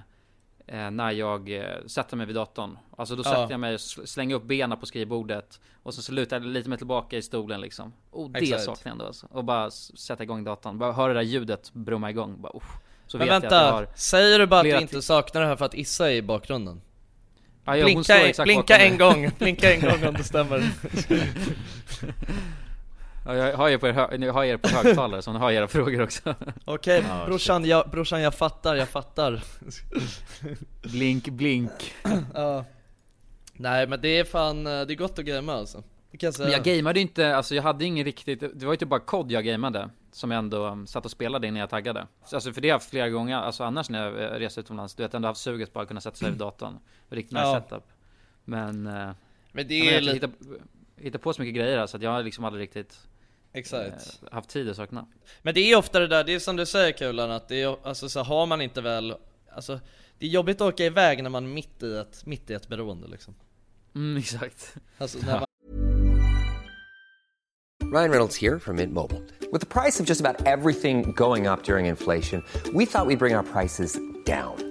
[0.92, 3.30] När jag eh, sätter mig vid datorn Alltså då Ja.
[3.30, 6.70] sätter jag mig och sl- slänger upp benen på skrivbordet Och så, lutar jag lite
[6.70, 8.64] mig tillbaka i stolen liksom Och det Exakt.
[8.64, 9.28] saknar jag ändå alltså.
[9.32, 12.64] Och bara sätta igång datorn, bara höra det där ljudet brumma igång bara, uff.
[13.08, 15.74] Så Men vänta, har säger du bara att du inte saknar det här för att
[15.74, 16.82] Issa är i bakgrunden?
[17.66, 20.58] Ja, ja, blinka blinka en gång, blinka en gång om det stämmer
[21.10, 21.18] Ja,
[23.36, 25.68] jag har er på, er hö- jag har er på högtalare så ni har era
[25.68, 26.36] frågor också.
[26.66, 29.44] Okej Ja, brorsan, jag, brorsan jag fattar, jag fattar.
[30.84, 31.94] Blink, blink.
[32.34, 32.66] Ja.
[33.54, 35.84] Nej men det är fan, eh, det är gott att gamea alltså.
[36.12, 38.74] Det kan jag säga Men jag gameade inte, alltså jag hade ingen riktigt, det var
[38.74, 41.70] ju typ bara kod jag gameade Som jag ändå um, satt och spelade innan jag
[41.70, 42.08] taggade.
[42.26, 44.62] Så, Alltså för det har jag haft flera gånger, alltså annars när jag eh, reser
[44.62, 46.78] utomlands Du vet ändå haft suget bara att kunna sätta sig vid datorn.
[47.10, 47.62] Riktigt nice Ja.
[47.70, 47.84] setup.
[48.46, 49.10] Men eh,
[49.52, 50.30] Men det är jag lite, hittar,
[50.98, 53.00] hittar på så mycket grejer så att jag har liksom aldrig riktigt
[53.58, 55.08] exakt eh, haft tid att sakna
[55.42, 57.88] Men det är ofta det där, det är som du säger Kulan, att det är,
[57.88, 59.16] alltså så har man inte väl
[59.56, 59.80] Alltså
[60.20, 62.68] det är jobbigt att åka iväg när man är mitt i ett, mitt i ett
[62.68, 63.36] beroende liksom
[63.96, 65.48] Mm exakt Alltså när man
[67.92, 69.24] Ryan Reynolds here from Mint Mobile.
[69.54, 72.44] With the price of just about everything going up during inflation,
[72.74, 74.67] we thought we'd bring our prices down.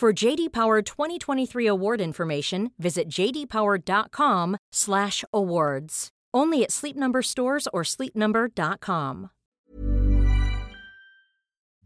[0.00, 6.08] For JD Power 2023 award information, visit jdpower.com/awards.
[6.36, 9.28] Only at Sleep Number stores or sleepnumber.com.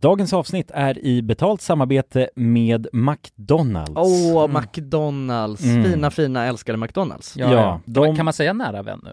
[0.01, 5.65] Dagens avsnitt är i betalt samarbete med McDonalds Åh, McDonalds.
[5.65, 5.85] Mm.
[5.85, 7.37] Fina, fina, älskade McDonalds.
[7.37, 9.13] Ja, de- Kan man säga nära vän nu?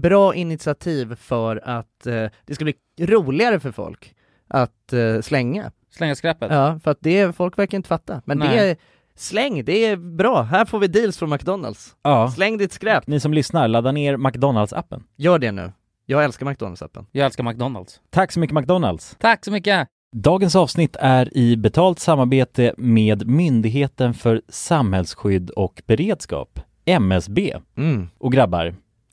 [0.00, 4.14] bra initiativ för att eh, det ska bli roligare för folk
[4.48, 5.72] att eh, slänga.
[5.90, 6.52] Slänga skräpet.
[6.52, 8.22] Ja, för att det är, folk verkar inte fatta.
[8.24, 8.70] Men det Nej.
[8.70, 8.76] är,
[9.14, 10.42] släng, det är bra.
[10.42, 11.96] Här får vi deals från McDonalds.
[12.02, 12.30] Ja.
[12.30, 13.06] Släng ditt skräp.
[13.06, 15.02] Ni som lyssnar, ladda ner McDonalds-appen.
[15.16, 15.72] Gör det nu.
[16.06, 17.06] Jag älskar McDonalds-appen.
[17.12, 18.00] Jag älskar McDonalds.
[18.10, 19.16] Tack så mycket McDonalds!
[19.20, 19.88] Tack så mycket!
[20.16, 27.56] Dagens avsnitt är i betalt samarbete med Myndigheten för samhällsskydd och beredskap, MSB.
[27.76, 28.08] Mm.
[28.18, 28.74] Och grabbar,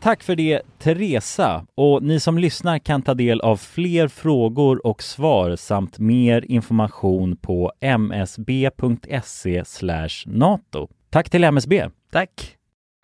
[0.00, 5.02] Tack för det Teresa och ni som lyssnar kan ta del av fler frågor och
[5.02, 9.64] svar samt mer information på msb.se
[10.26, 10.88] nato.
[11.10, 11.90] Tack till MSB!
[12.10, 12.56] Tack!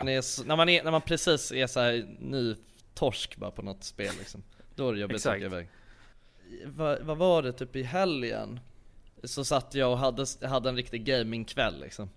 [0.03, 2.55] Är, när, man är, när man precis är så här ny
[2.95, 4.43] torsk bara på något spel liksom
[4.77, 5.37] Då är det jobbigt att Exakt.
[5.37, 5.69] åka iväg
[6.67, 8.61] vad, vad var det, typ i helgen?
[9.25, 12.11] Så satt jag och hade, hade en riktig gamingkväll liksom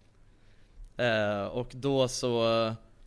[0.97, 2.43] eh, Och då så,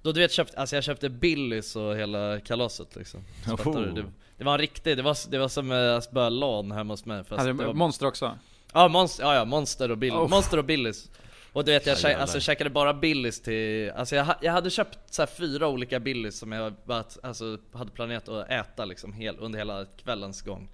[0.02, 3.20] då du vet köpt, alltså jag köpte Billys och hela kalaset liksom
[3.66, 3.80] Oh.
[3.82, 4.02] du?
[4.02, 4.04] Det,
[4.38, 7.24] det var en riktig, det var, det var som att spöa LAN hemma hos mig
[7.24, 8.38] fast Hade det var, monster också?
[8.72, 10.28] Ja, monster, ja, ja, monster och Bill, Oh.
[10.28, 11.10] monster och Billys
[11.52, 12.22] Och du vet jag Ja, kä- jävlar.
[12.22, 16.38] alltså, käkade bara Billys till, alltså jag, jag hade köpt så här fyra olika Billys
[16.38, 20.68] som jag bara, alltså, hade planerat att äta liksom hel, under hela kvällens gång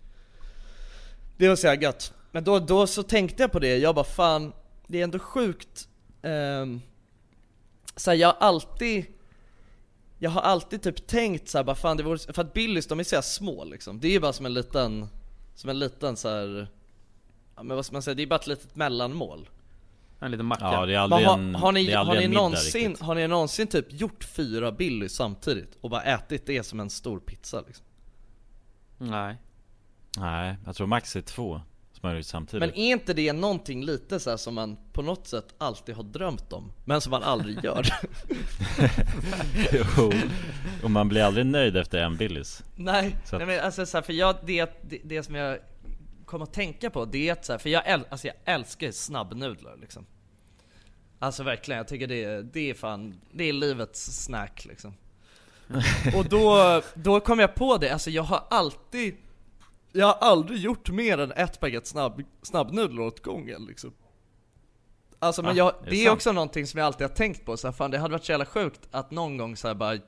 [1.37, 4.05] Det var så jävla gött Men då, då så tänkte jag på det, jag bara
[4.05, 4.53] fan,
[4.86, 5.88] det är ändå sjukt
[6.22, 6.82] um,
[7.97, 9.07] så här, jag har alltid
[10.18, 13.01] jag har alltid typ tänkt så här, bara fan det vore, för att Billys de
[13.01, 15.09] är så här små liksom Det är ju bara som en liten,
[15.55, 16.68] som en liten så här.
[17.57, 19.49] Ja men vad ska man säga, det är bara ett litet mellanmål
[20.20, 20.64] En liten macka.
[20.64, 23.07] Ja, det är aldrig har, en, har, ni, det är har, aldrig ni någonsin, riktigt.
[23.07, 27.20] har ni någonsin typ gjort fyra Billys samtidigt och bara ätit det som en stor
[27.20, 27.86] pizza liksom?
[28.99, 29.36] Nej.
[30.16, 31.61] Nej, jag tror max är två
[32.12, 32.61] gjort samtidigt.
[32.61, 36.02] Men är inte det någonting lite så här som man på något sätt alltid har
[36.02, 37.86] drömt om, men som man aldrig gör?
[39.72, 40.12] jo,
[40.82, 42.62] och man blir aldrig nöjd efter en Billys.
[42.76, 45.59] Nej, Så att- nej men alltså så här, för jag, det, det, det som jag
[46.26, 48.90] kom att tänka på det är att så här, för jag, äl, alltså jag älskar
[48.90, 50.07] snabbnudlar liksom
[51.18, 54.94] Alltså verkligen, jag tycker det, det är fan, det är livets snack liksom
[56.16, 59.16] Och då, då kom jag på det, alltså jag har alltid
[59.97, 63.92] Jag har aldrig gjort mer än ett paket snabb, snabbnudlar åt gången liksom.
[65.18, 66.14] Alltså men Ah, jag, är det är sant?
[66.16, 68.32] också någonting som jag alltid har tänkt på så här, fan det hade varit så
[68.32, 69.99] jävla sjukt att någon gång så här bara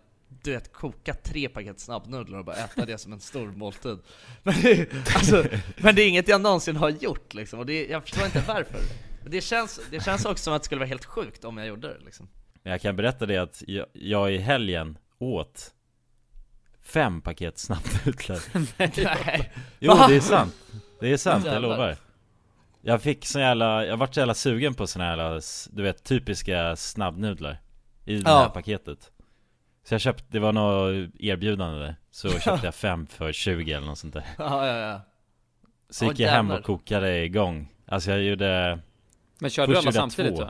[0.43, 3.99] du vet, koka tre paket snabbnudlar och bara äta det som en stor måltid.
[4.43, 5.45] Men det, alltså,
[5.77, 8.81] men det är inget jag någonsin har gjort liksom, och det, jag förstår inte varför.
[9.31, 11.89] Det känns, det känns också som att det skulle vara helt sjukt om jag gjorde
[11.89, 12.29] det liksom.
[12.63, 15.73] Jag kan berätta det att jag, jag i helgen åt
[16.87, 18.39] fem paket snabbnudlar
[18.79, 19.53] Nej.
[19.79, 20.07] Jo Va?
[20.09, 20.55] det är sant
[21.01, 21.97] Det är sant, jag lovar
[22.83, 25.41] Jag fick så jävla, jag vart så jävla sugen på såna här,
[25.77, 27.59] du vet typiska snabbnudlar
[28.05, 28.39] I det Ja.
[28.39, 29.11] här paketet
[29.85, 33.87] Så jag köpte, det var något erbjudande där Så köpte jag fem för 20 eller
[33.87, 35.01] något sånt där Ja, ja, ja
[35.91, 38.79] Så gick jag hem och kokade igång Alltså jag gjorde
[39.39, 40.45] Men körde du alla samtidigt två.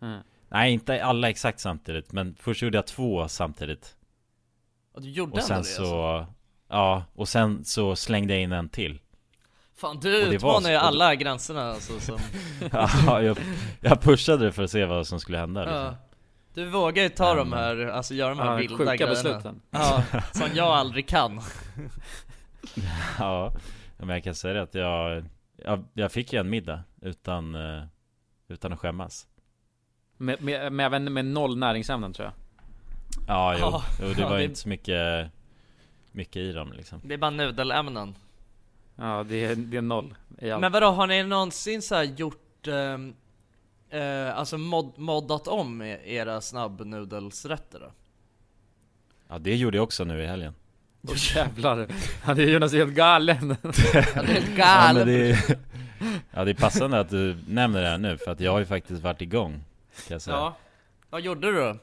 [0.00, 0.06] då?
[0.06, 0.20] Mm.
[0.48, 3.96] Nej inte alla exakt samtidigt men först gjorde jag två samtidigt
[4.94, 6.32] Och du gjorde Och sen ändå det så, alltså?
[6.68, 9.00] ja, och sen så slängde jag in en till
[9.74, 12.18] Fan du det var utmanar ju och- alla gränserna alltså som
[13.06, 13.38] Ja, jag,
[13.80, 15.78] jag pushade det för att se vad som skulle hända liksom.
[15.82, 15.94] Ja.
[16.54, 19.10] Du vågar ju ta Men- de här, alltså göra de här Ja, vilda sjuka grejerna
[19.14, 19.60] besluten.
[19.70, 21.40] Ja, som jag aldrig kan
[23.18, 23.52] Ja,
[23.98, 25.24] men jag kan säga det att jag,
[25.56, 27.82] jag, jag fick ju en middag utan, eh,
[28.48, 29.26] utan att skämmas
[30.16, 32.34] Med, med, med även med noll näringsämnen tror jag
[33.30, 35.30] Ja, jo, Ja, jo det ja, var det- inte så mycket,
[36.12, 37.00] mycket i dem liksom.
[37.04, 38.14] Det är bara nudelämnen.
[38.96, 40.60] Ja, det är, det är noll i allt.
[40.60, 42.66] Men vadå, har ni någonsin så här gjort,
[43.90, 47.90] eh, alltså mod, moddat om e- era snabbnudelsrätter då?
[49.28, 50.54] Ja det gjorde jag också nu i helgen.
[51.08, 51.86] Åh jävlar,
[52.22, 54.94] han är Jonas helt galen Ja, det är Ja, galet.
[55.06, 55.58] Men det, är,
[56.30, 58.64] ja det är passande att du nämner det här nu för att jag har ju
[58.66, 59.52] faktiskt varit igång
[60.08, 60.36] kan jag säga.
[60.36, 60.56] Ja,
[61.10, 61.56] vad gjorde du?
[61.60, 61.76] då?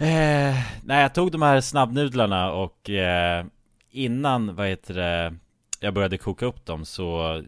[0.00, 3.46] Eh, nej jag tog de här snabbnudlarna och eh,
[3.90, 5.34] innan, vad heter det,
[5.80, 7.42] jag började koka upp dem så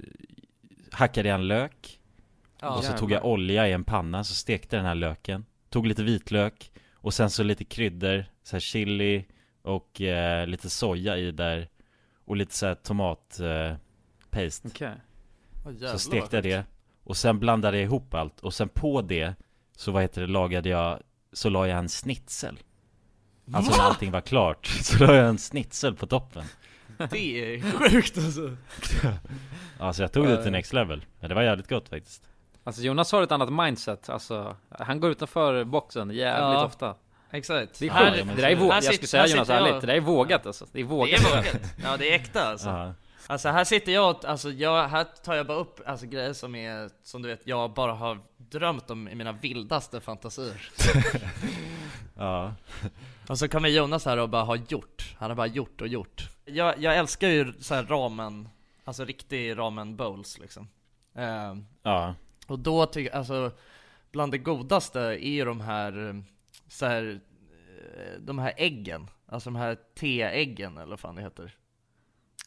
[0.92, 2.00] hackade jag en lök.
[2.60, 5.44] Ja, Och så tog jag olja i en panna, så stekte den här löken.
[5.68, 9.24] Tog lite vitlök Och sen så lite kryddor, så här chili
[9.62, 11.68] och eh, lite soja i där
[12.24, 13.76] Och lite så här tomat eh,
[14.66, 14.94] Okej.
[15.66, 16.64] Åh, jävlar, Så stekte jag det.
[17.04, 19.34] Och sen blandade jag ihop allt och sen på det
[19.76, 21.00] Så vad heter det, lagade jag
[21.32, 22.58] Så la jag en snitsel.
[23.52, 26.44] Alltså när allting var klart Så la jag en snitsel på toppen.
[27.10, 27.60] Det är
[27.90, 28.56] sjukt alltså.
[29.78, 31.04] Alltså jag tog det till next level.
[31.20, 32.22] Ja, Det var jävligt gott faktiskt.
[32.64, 36.64] Alltså Jonas har ett annat mindset, alltså Han går utanför boxen jävligt Ja.
[36.64, 36.94] ofta.
[37.30, 37.78] Exakt.
[37.78, 39.94] Det är Här- sjukt, det där är vågat, jag skulle säga Jonas ärligt, det där
[39.94, 40.66] är vågat alltså.
[40.72, 42.94] Det är Det vågat är vågat, ja det är äkta alltså.
[43.30, 46.54] Alltså här sitter jag, och- alltså jag, här tar jag bara upp alltså, grejer som
[46.54, 50.70] är, som du vet, jag bara har drömt om i mina vildaste fantasier.
[52.16, 52.54] Ja.
[53.28, 56.28] Och så kommer Jonas här och bara har gjort, han har bara gjort och gjort.
[56.44, 58.48] Jag, jag älskar ju så här ramen,
[58.84, 60.68] alltså riktig ramen bowls liksom.
[61.14, 62.14] Ehm, Ja.
[62.46, 63.50] Och då tycker alltså
[64.12, 66.14] Bland det godaste är ju de här, eh,
[66.68, 67.20] så här
[67.96, 71.56] eh, De här äggen, alltså de här teäggen eller vad fan det heter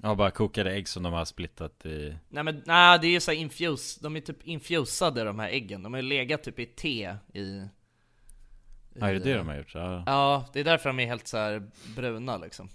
[0.05, 3.19] Ja bara kokade ägg som de har splittat i Nej men nej, det är ju
[3.19, 7.15] såhär infuse, de är typ infusade de här äggen, de har legat typ i te
[7.33, 7.67] i
[8.93, 9.75] Ja är det det de har gjort?
[9.75, 12.69] Ja, Ja, det är därför de är helt så här bruna liksom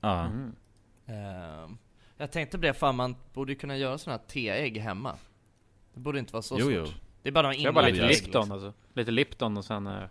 [0.00, 0.30] ja.
[1.06, 1.78] Ehm,
[2.16, 5.16] Jag tänkte på det, fan man borde ju kunna göra sådana här teägg hemma
[5.94, 6.86] Det borde inte vara så Jo, svårt jo.
[7.22, 8.52] Det är bara Det är bara lite Lipton liksom.
[8.52, 10.02] alltså Lite Lipton och sen eh,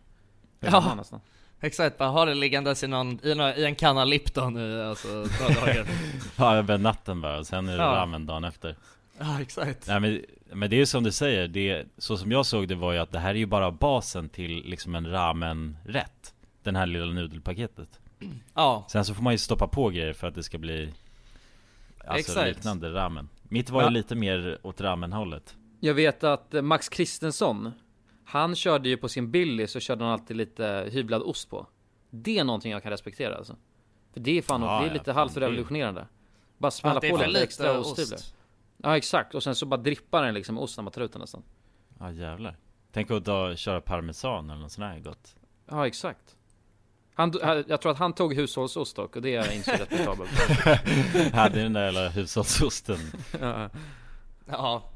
[0.59, 0.93] Ja.
[0.95, 1.21] nästan.
[1.63, 5.07] Exakt, bara ha det liggandes i, någon, i, någon, i en kanna Lipton i alltså
[5.07, 5.87] några dagar.
[6.35, 7.89] Ja över natten bara, och sen är det Ja.
[7.95, 8.75] ramen dagen efter.
[9.19, 9.87] Ja exakt.
[9.87, 10.21] Nej men,
[10.53, 12.99] men det är ju som du säger, det, så som jag såg det var ju
[12.99, 16.33] att det här är ju bara basen till liksom en ramenrätt
[16.63, 17.99] Den här lilla nudelpaketet.
[18.53, 20.93] Ja, Sen så får man ju stoppa på grejer för att det ska bli
[22.07, 22.47] Alltså Exakt.
[22.47, 23.29] liknande ramen.
[23.43, 23.89] Mitt var ju Ja.
[23.89, 25.55] lite mer åt ramenhållet.
[25.79, 27.71] Jag vet att Max Kristensson
[28.31, 31.67] Han körde ju på sin Billy så körde han alltid lite hyvlad ost på
[32.09, 33.55] Det är någonting jag kan respektera alltså
[34.13, 36.07] För det är fan, Ja, det är ja, lite halvt revolutionerande
[36.57, 37.91] Bara smälla på lite extra ost.
[37.91, 38.19] osthyvlar
[38.77, 41.21] Ja exakt, och sen så bara drippar den liksom ost när man tar ut den
[41.21, 41.43] nästan
[41.99, 42.57] Ja jävlar.
[42.91, 45.35] Tänk att då köra parmesan eller något sånt här gott.
[45.69, 46.35] Ja exakt.
[47.13, 50.31] Han, han- jag tror att han tog hushållsost dock och det är inte så respektabelt.
[51.33, 52.97] Hade den där jävla hushållsosten.
[53.41, 53.69] Ja.
[54.45, 54.90] Ja.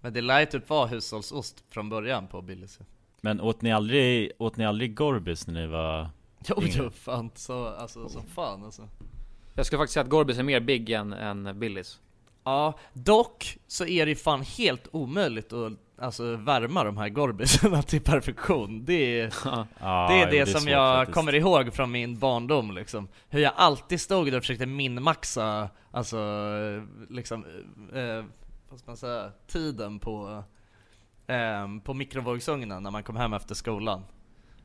[0.00, 2.78] Men det lär ju typ vara hushållsost från början på Billys.
[3.20, 6.10] Men åt ni aldrig, åt ni aldrig Gorbis när ni var
[6.48, 8.88] Jo, jo fan så, alltså som fan alltså.
[9.54, 12.00] Jag skulle faktiskt säga att Gorbis är mer big än, än Billys.
[12.44, 17.82] Ja, dock så är det ju fan helt omöjligt att alltså, värma de här gorbisarna
[17.82, 18.84] till perfektion.
[18.84, 19.66] Det är Ja,
[20.08, 21.14] det, är jo, det, det är som svårt jag faktiskt.
[21.14, 23.08] kommer ihåg från min barndom liksom.
[23.28, 26.18] Hur jag alltid stod där och försökte minmaxa, alltså
[27.10, 27.44] liksom,
[27.94, 28.24] eh,
[28.76, 30.44] vad ska man säga, tiden på,
[31.26, 34.04] eh, på mikrovågsugnen när man kom hem efter skolan.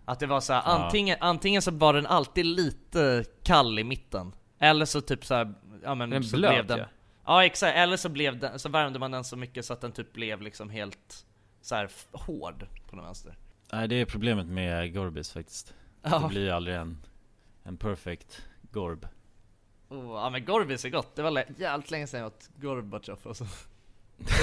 [0.06, 0.68] Att det var så här, Ja.
[0.86, 5.54] antingen, antingen så var den alltid lite kall i mitten, eller så typ så här,
[5.84, 6.86] ja men Den så blöt, blev den ja.
[7.26, 9.92] Ja exakt, eller så, blev den, så värmde man den så mycket så att den
[9.92, 11.26] typ blev liksom helt
[11.62, 13.38] så här hård på den vänster.
[13.74, 15.74] Nej det är problemet med Gorbis faktiskt.
[16.02, 16.20] Ja.
[16.20, 16.98] Det blir aldrig en,
[17.64, 18.42] en perfect
[18.72, 19.08] Gorb.
[19.90, 23.46] Oh, ja men Gorbis är gott, det var jävligt länge sedan jag åt Gorbatjov alltså.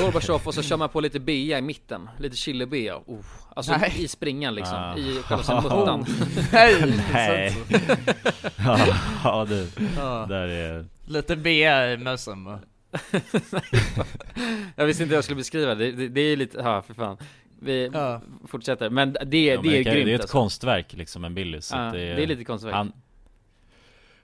[0.00, 2.96] Gorbachev och så kör man på lite bea i mitten, lite chili-bea.
[3.06, 3.24] Oh.
[3.56, 3.92] Alltså Nej.
[3.98, 4.96] i springan liksom, Ah.
[4.96, 6.06] i själva muttan.
[6.52, 6.94] Nej!
[7.12, 7.56] Nej.
[8.58, 8.78] ja,
[9.24, 10.26] ja du, Ja.
[10.28, 10.86] där är...
[11.06, 12.60] Lite bea i mössen va?
[14.76, 17.16] jag visste inte hur jag skulle beskriva det, det, det är lite, ja för fan.
[17.60, 18.22] Vi Ja.
[18.48, 20.38] fortsätter, men det, Ja, det men är kan- grymt Det är ett alltså.
[20.38, 21.66] konstverk liksom, en Billys.
[21.66, 22.74] så Ja, att det är lite konstverk.
[22.74, 22.92] Han,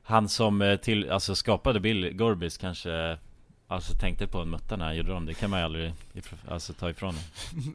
[0.03, 3.19] han som eh, till, alltså skapade Bill Gorbis kanske
[3.75, 5.93] Alltså tänkte på en mutta när han gjorde dem, det kan man ju aldrig
[6.49, 7.23] alltså, ta ifrån honom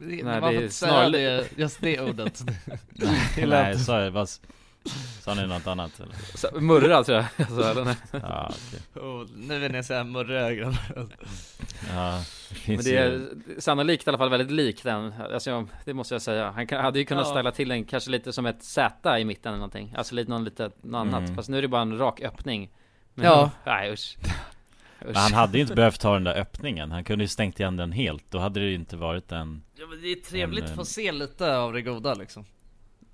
[0.00, 2.42] Nej, det är det, just det ordet.
[3.46, 4.28] Nej, sa jag, vad,
[5.20, 6.14] sa ni något annat eller?
[6.34, 7.96] Så- Murra tror jag, alltså, eller nej.
[8.12, 11.08] Ja, okej oh, nu vill ni säga grabbar.
[11.94, 12.22] Ja,
[12.66, 13.28] det Men det ju är
[13.58, 16.50] sannolikt i alla fall väldigt lik den, alltså, jag- det måste jag säga.
[16.50, 17.30] Han hade ju kunnat Ja.
[17.32, 19.94] ställa till den kanske lite som ett Z i mitten eller någonting.
[19.96, 21.20] Alltså lite någon lite något annat.
[21.22, 21.34] Mm.
[21.36, 22.70] Fast nu är det bara en rak öppning.
[23.14, 23.50] Men, Ja.
[23.66, 24.16] Nej usch.
[25.04, 27.76] Men han hade ju inte behövt ta den där öppningen, han kunde ju stängt igen
[27.76, 30.70] den helt, då hade det ju inte varit en Ja men det är trevligt En,
[30.70, 32.44] att få eh, se lite av det goda liksom.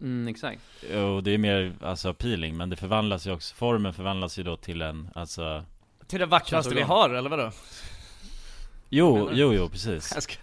[0.01, 0.61] Mm, exakt.
[0.93, 4.57] Jo, det är mer alltså appealing, men det förvandlas ju också, formen förvandlas ju då
[4.57, 5.65] till en, alltså
[6.07, 7.51] Till det vackraste vi har, eller vadå?
[8.89, 9.37] Jo, Menar du?
[9.37, 10.35] jo, jo precis Jag ska...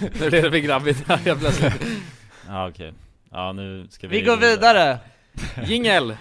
[0.00, 1.86] Nu blev det för grabbigt här helt plötsligt.
[2.46, 2.92] Ja okej,
[3.30, 4.98] ja nu ska vi Vi går vidare!
[5.66, 6.16] Jingel!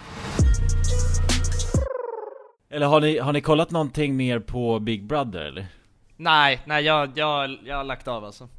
[2.69, 5.67] Eller har ni, har ni kollat någonting mer på Big Brother eller?
[6.17, 8.49] Nej, nej jag, jag, jag har lagt av alltså.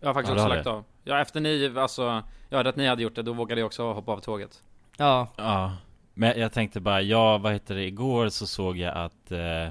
[0.00, 0.70] Jag har faktiskt Ja, också har lagt det.
[0.70, 0.84] av.
[1.04, 3.92] Ja efter ni, alltså, jag hörde att ni hade gjort det, då vågade jag också
[3.92, 4.62] hoppa av tåget.
[4.96, 5.28] Ja.
[5.36, 5.76] Ja,
[6.14, 9.68] men jag tänkte bara, ja vad heter det, igår så såg jag att eh,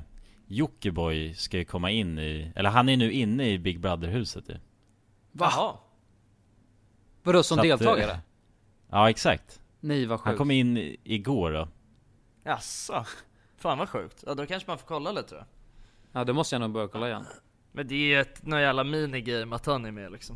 [0.47, 4.57] Jockiboi ska ju komma in i, eller han är nu inne i Big Brother-huset ju
[5.31, 5.73] Jaha.
[7.23, 8.19] Vadå som Så att, eh, deltagare?
[8.89, 10.37] Ja exakt, Nej vad han sjukt.
[10.37, 11.67] kom in igår då
[12.43, 13.05] Jaså?
[13.57, 14.23] Fan vad sjukt.
[14.27, 15.45] Ja då kanske man får kolla lite då.
[16.11, 17.25] Ja då måste jag nog börja kolla igen.
[17.71, 20.35] Men det är ju ett något jävla minigame att han är med liksom.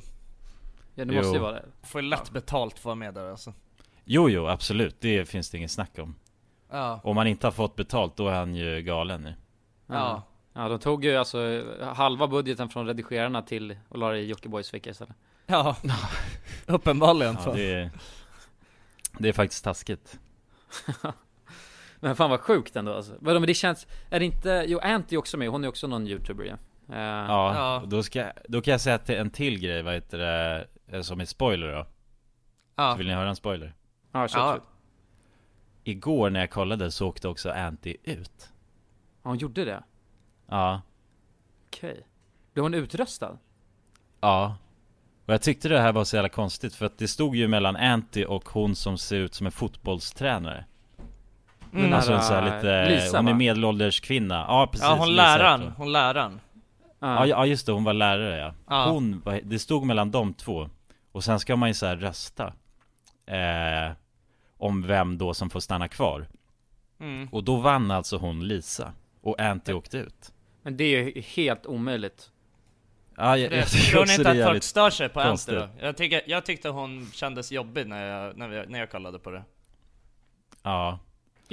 [0.95, 1.65] Ja det måste ju vara det.
[1.83, 3.53] Får ju lätt betalt för att vara med där alltså.
[4.05, 6.15] Jo jo absolut, det finns det inget snack om
[6.69, 6.99] Ja.
[7.03, 9.33] Om man inte har fått betalt då är han ju galen nu
[9.87, 10.23] Ja.
[10.53, 14.71] Ja de tog ju alltså halva budgeten från redigerarna till och la det i Jockibois
[14.71, 15.15] ficka istället.
[15.47, 15.75] Ja.
[16.65, 17.37] Uppenbarligen.
[17.45, 17.89] ja, det, är,
[19.17, 20.19] det är faktiskt taskigt
[22.03, 23.13] Men fan vad sjukt ändå alltså.
[23.19, 25.87] Vadå men det känns, är det inte, jo Anty är också med, hon är också
[25.87, 26.53] någon youtuber ja.
[26.95, 27.83] Eh, Ja, Ja.
[27.87, 31.19] Då, ska, då kan jag säga till en till grej, vad heter det, eh, som
[31.21, 31.87] är spoiler då
[32.75, 32.91] Ja.
[32.91, 33.73] Så vill ni höra en spoiler?
[34.11, 34.53] Ja, kör, Ja.
[34.53, 34.61] kör.
[35.83, 38.49] Igår när jag kollade så åkte också Anty ut
[39.23, 39.83] Ja, hon gjorde det?
[40.47, 40.81] Ja,
[41.67, 42.07] Okej.
[42.53, 43.37] Blev hon utröstad?
[44.21, 44.57] ja
[45.25, 47.75] Och jag tyckte det här var så jävla konstigt för att det stod ju mellan
[47.75, 50.65] Anty och hon som ser ut som en fotbollstränare
[51.73, 51.93] Mm.
[51.93, 55.09] Alltså en Nära så här lite, Lisa, hon är medelålders kvinna Ja precis, Ja hon
[55.09, 55.91] Lisa läraren, hon.
[55.91, 56.39] läraren.
[56.99, 58.53] Ja, ja just det, hon var lärare ja.
[58.69, 58.89] Ja.
[58.91, 60.69] Hon, det stod mellan de två
[61.11, 62.53] Och sen ska man ju så här rösta
[63.25, 63.95] eh,
[64.57, 66.27] Om vem då som får stanna kvar
[66.99, 67.27] Mm.
[67.31, 71.65] Och då vann alltså hon Lisa Och Anty åkte ut Men det är ju helt
[71.65, 72.31] omöjligt.
[73.17, 75.69] Ja, jag, jag tycker Tror ni inte att folk stör sig på Anty då?
[75.79, 79.31] Jag, tycker, jag tyckte hon kändes jobbig när jag, när, vi, när jag kollade på
[79.31, 79.43] det.
[80.63, 80.99] Ja,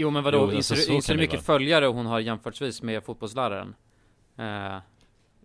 [0.00, 1.58] Jo men vadå, Jo, alltså, inser, så du- kan inser hur mycket vara.
[1.58, 3.74] följare hon har jämförtvis med fotbollsläraren?
[4.38, 4.78] Eh,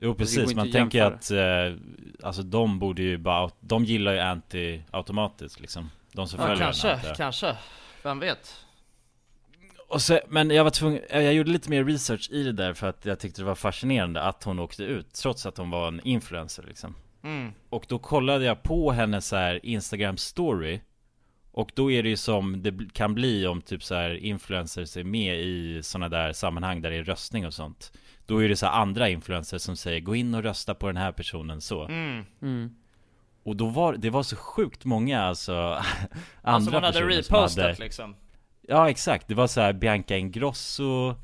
[0.01, 1.77] jo precis, man tänker att eh,
[2.23, 6.63] Alltså de borde ju bara, de gillar ju Anty automatiskt liksom De som Ja följer
[6.63, 7.57] kanske, henne kanske.
[8.03, 8.59] Vem vet?
[9.89, 12.87] Och så, men jag var tvungen, jag gjorde lite mer research i det där för
[12.87, 16.01] att jag tyckte det var fascinerande att hon åkte ut Trots att hon var en
[16.03, 17.51] influencer liksom Mm.
[17.69, 20.79] Och då kollade jag på hennes så här Instagram story
[21.53, 25.03] Och då är det ju som det kan bli om typ så här influencers är
[25.03, 27.91] med i sådana där sammanhang där det är röstning och sånt
[28.25, 30.97] Då är det så här andra influencers som säger gå in och rösta på den
[30.97, 32.25] här personen så Mm.
[32.41, 32.75] Mm.
[33.43, 35.81] Och då var det var så sjukt många alltså andra
[36.41, 38.15] Alltså man hade personer som repostat hade, liksom
[38.61, 41.15] Ja exakt, det var så här Bianca Ingrosso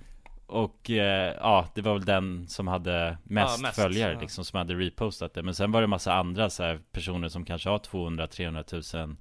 [0.47, 4.19] och eh, ja, det var väl den som hade mest, Ja, mest, följare ja.
[4.19, 7.45] liksom som hade repostat det Men sen var det massa andra så här personer som
[7.45, 9.15] kanske har 200-300 000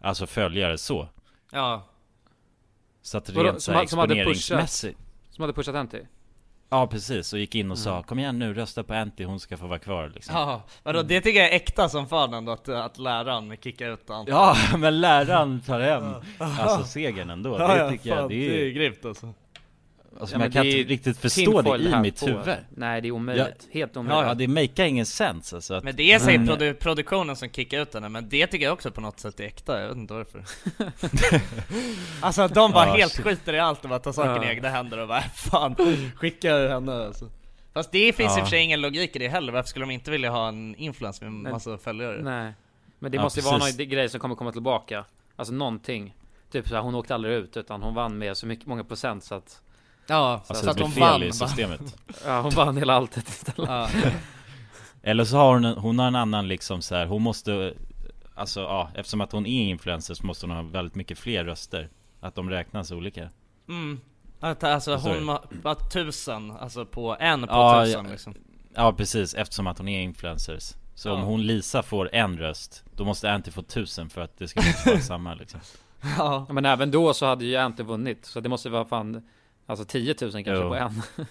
[0.00, 1.08] Alltså följare så.
[1.52, 1.86] Ja.
[3.02, 4.36] Så att rent så här som, som hade pushat?
[4.36, 4.98] exponeringsmässigt.
[5.30, 5.98] Som hade pushat Anty?
[6.72, 8.02] Ja precis, och gick in och sa Mm.
[8.02, 10.34] Kom igen nu, rösta på Anty, hon ska få vara kvar liksom.
[10.36, 11.02] Ja, vadå?
[11.02, 14.56] Det tycker jag är äkta som fan ändå att, att läraren kickar ut han Ja,
[14.78, 16.14] men läraren tar hem.
[16.38, 19.34] Alltså segern ändå, det Ja, ja, tycker jag fan, det det är är grymt alltså
[20.20, 22.56] Alltså Ja, man men kan inte riktigt förstå det i mitt på, huvud.
[22.70, 24.26] Nej det är omöjligt, helt omöjligt.
[24.28, 27.48] Ja, det make ingen sens alltså att, Men det är säkert men- produ- produktionen som
[27.50, 29.96] kickar ut henne, men det tycker jag också på något sätt är äkta, jag vet
[29.96, 30.44] inte varför.
[32.20, 33.24] Alltså att de bara Ja, helt shit.
[33.24, 34.52] skiter i allt och bara tar saken i Ja.
[34.52, 35.74] egna händer och bara fan,
[36.16, 37.28] skicka henne alltså.
[37.74, 38.42] Fast det finns i Ja.
[38.42, 40.74] och för sig ingen logik i det heller, varför skulle de inte vilja ha en
[40.74, 42.22] influencer med Men- massa följare?
[42.22, 42.52] Nej.
[42.98, 45.04] Men det Ja, måste ju vara någon grej som kommer komma tillbaka.
[45.36, 46.14] Alltså någonting.
[46.52, 49.34] Typ såhär, hon åkte aldrig ut utan hon vann med så mycket, många procent så
[49.34, 49.60] att
[50.10, 51.80] Ja, Alltså så det att fel vann i systemet.
[52.24, 53.70] Ja hon vann hela alltet istället.
[53.70, 53.88] Ja.
[55.02, 57.74] Eller så har hon, en, hon har en annan liksom så här, hon måste
[58.34, 61.88] Alltså ja, eftersom att hon är influencer så måste hon ha väldigt mycket fler röster.
[62.20, 63.28] Att de räknas olika.
[63.68, 64.00] Mm.
[64.40, 65.26] Att, alltså hon
[65.62, 68.10] var tusen, alltså på en på Ja, tusen ja.
[68.10, 68.34] liksom.
[68.74, 70.74] Ja precis, eftersom att hon är influencers.
[70.94, 71.24] Så om Ja.
[71.24, 74.98] hon Lisa får en röst Då måste Anty få tusen för att det ska vara
[75.00, 75.60] samma liksom.
[76.02, 79.22] Ja, Ja, Men även då så hade ju Anty vunnit Så det måste vara fan
[79.70, 80.68] Alltså 10 000 kanske Jo.
[80.68, 81.02] på en.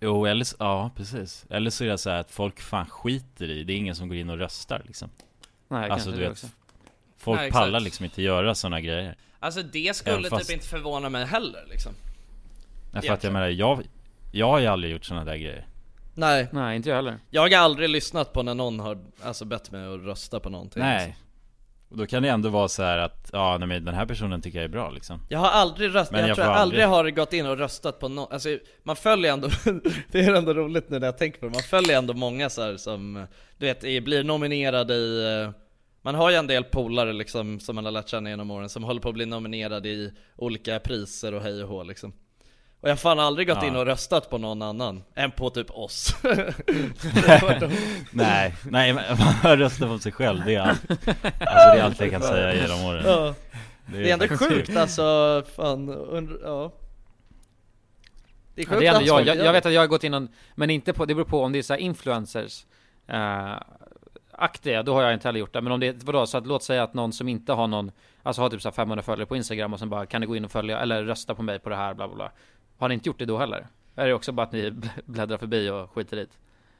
[0.00, 1.46] Jo eller så, ja precis.
[1.50, 4.08] Eller så är det så här att folk fan skiter i Det är ingen som
[4.08, 5.10] går in och röstar liksom.
[5.68, 6.46] Nej Alltså du vet också.
[7.16, 9.16] Folk Nej, pallar liksom inte göra sådana grejer.
[9.40, 11.92] Alltså det skulle Även fast- typ inte förvåna mig heller liksom.
[12.92, 13.82] Nej, För att jag menar, jag,
[14.32, 15.66] jag har ju aldrig gjort sådana där grejer.
[16.14, 17.18] Nej, Nej inte jag heller.
[17.30, 20.82] Jag har aldrig lyssnat på när någon har alltså bett mig att rösta på någonting
[20.82, 21.06] Nej.
[21.06, 21.24] liksom.
[21.90, 24.42] Och då kan det ändå vara så här att, ja nej, men den här personen
[24.42, 25.20] tycker jag är bra liksom.
[25.28, 27.58] Jag har aldrig röstat, Men jag, jag tror jag aldrig aldrig- har gått in och
[27.58, 29.48] röstat på någon, alltså man följer ändå,
[30.12, 32.62] det är ändå roligt nu när jag tänker på det, man följer ändå många så
[32.62, 33.26] här som,
[33.58, 35.50] du vet, blir nominerade i eh,
[36.02, 38.84] man har ju en del polare liksom som man har lärt känna genom åren som
[38.84, 42.12] håller på att bli nominerade i olika priser och hej och hå liksom
[42.80, 43.66] Och jag har fan aldrig gått Ja.
[43.66, 46.16] in och röstat på någon annan, än på typ oss.
[48.12, 48.92] Nej, nej
[49.42, 50.90] man röstar på sig själv, det är allt.
[50.90, 51.06] Alltså
[51.40, 53.02] det är allt jag kan säga genom åren.
[53.06, 53.34] Ja.
[53.86, 56.72] Det är ändå faktiskt sjukt alltså, fan, undr, ja.
[58.54, 59.52] Det är Ja, sjukt det är ändå, att jag, jag, jag det.
[59.52, 60.22] vet att jag har gått in och,
[60.54, 62.66] Men inte på, det beror på om det är så här influencers
[63.06, 63.52] eh,
[64.32, 65.60] Aktiga, då har jag inte heller gjort det.
[65.60, 67.90] Men om det är, vadå, så att låt säga att någon som inte har någon
[68.22, 70.36] Alltså har typ så här 500 följare på Instagram och sen bara Kan ni gå
[70.36, 72.30] in och följa, eller rösta på mig på det här bla bla bla
[72.78, 73.66] Har ni inte gjort det då heller?
[73.94, 76.30] Är det också bara att ni bl- bläddrar förbi och skiter i det?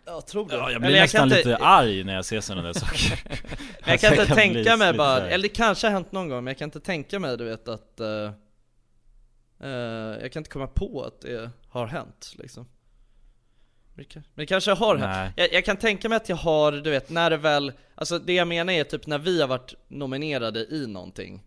[0.05, 0.55] Jag tror det.
[0.55, 3.21] Ja, jag Eller blir kan nästan inte- lite arg när jag ser sådana där saker
[3.29, 3.37] Men
[3.85, 4.35] jag Alltså, kan inte bli
[4.65, 6.81] tänka mig bara, här- eller det kanske har hänt någon gång, men jag kan inte
[6.81, 8.33] tänka mig du vet att eh,
[9.61, 9.71] eh,
[10.23, 12.67] Jag kan inte komma på att det har hänt liksom
[13.95, 15.09] Men det, kan, men det kanske har Nej.
[15.09, 15.35] hänt.
[15.37, 18.33] Jag, jag kan tänka mig att jag har, du vet, när det väl Alltså det
[18.33, 21.43] jag menar är typ när vi har varit nominerade i någonting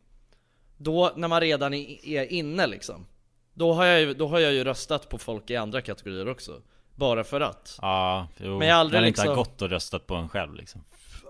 [0.78, 3.06] Då, när man redan är, är inne liksom
[3.54, 6.62] då har, jag ju, då har jag ju röstat på folk i andra kategorier också.
[6.96, 7.78] Bara för att.
[7.82, 10.56] Ja, jo, Men jag aldrig det inte har liksom- gått och röstat på en själv
[10.56, 10.84] liksom.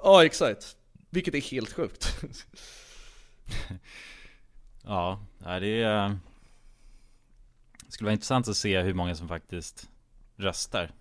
[0.04, 0.78] Ja exakt.
[1.10, 2.16] Vilket är helt sjukt.
[4.84, 6.10] Ja, det är
[7.86, 9.90] Det skulle vara intressant att se hur många som faktiskt
[10.38, 10.92] röstar.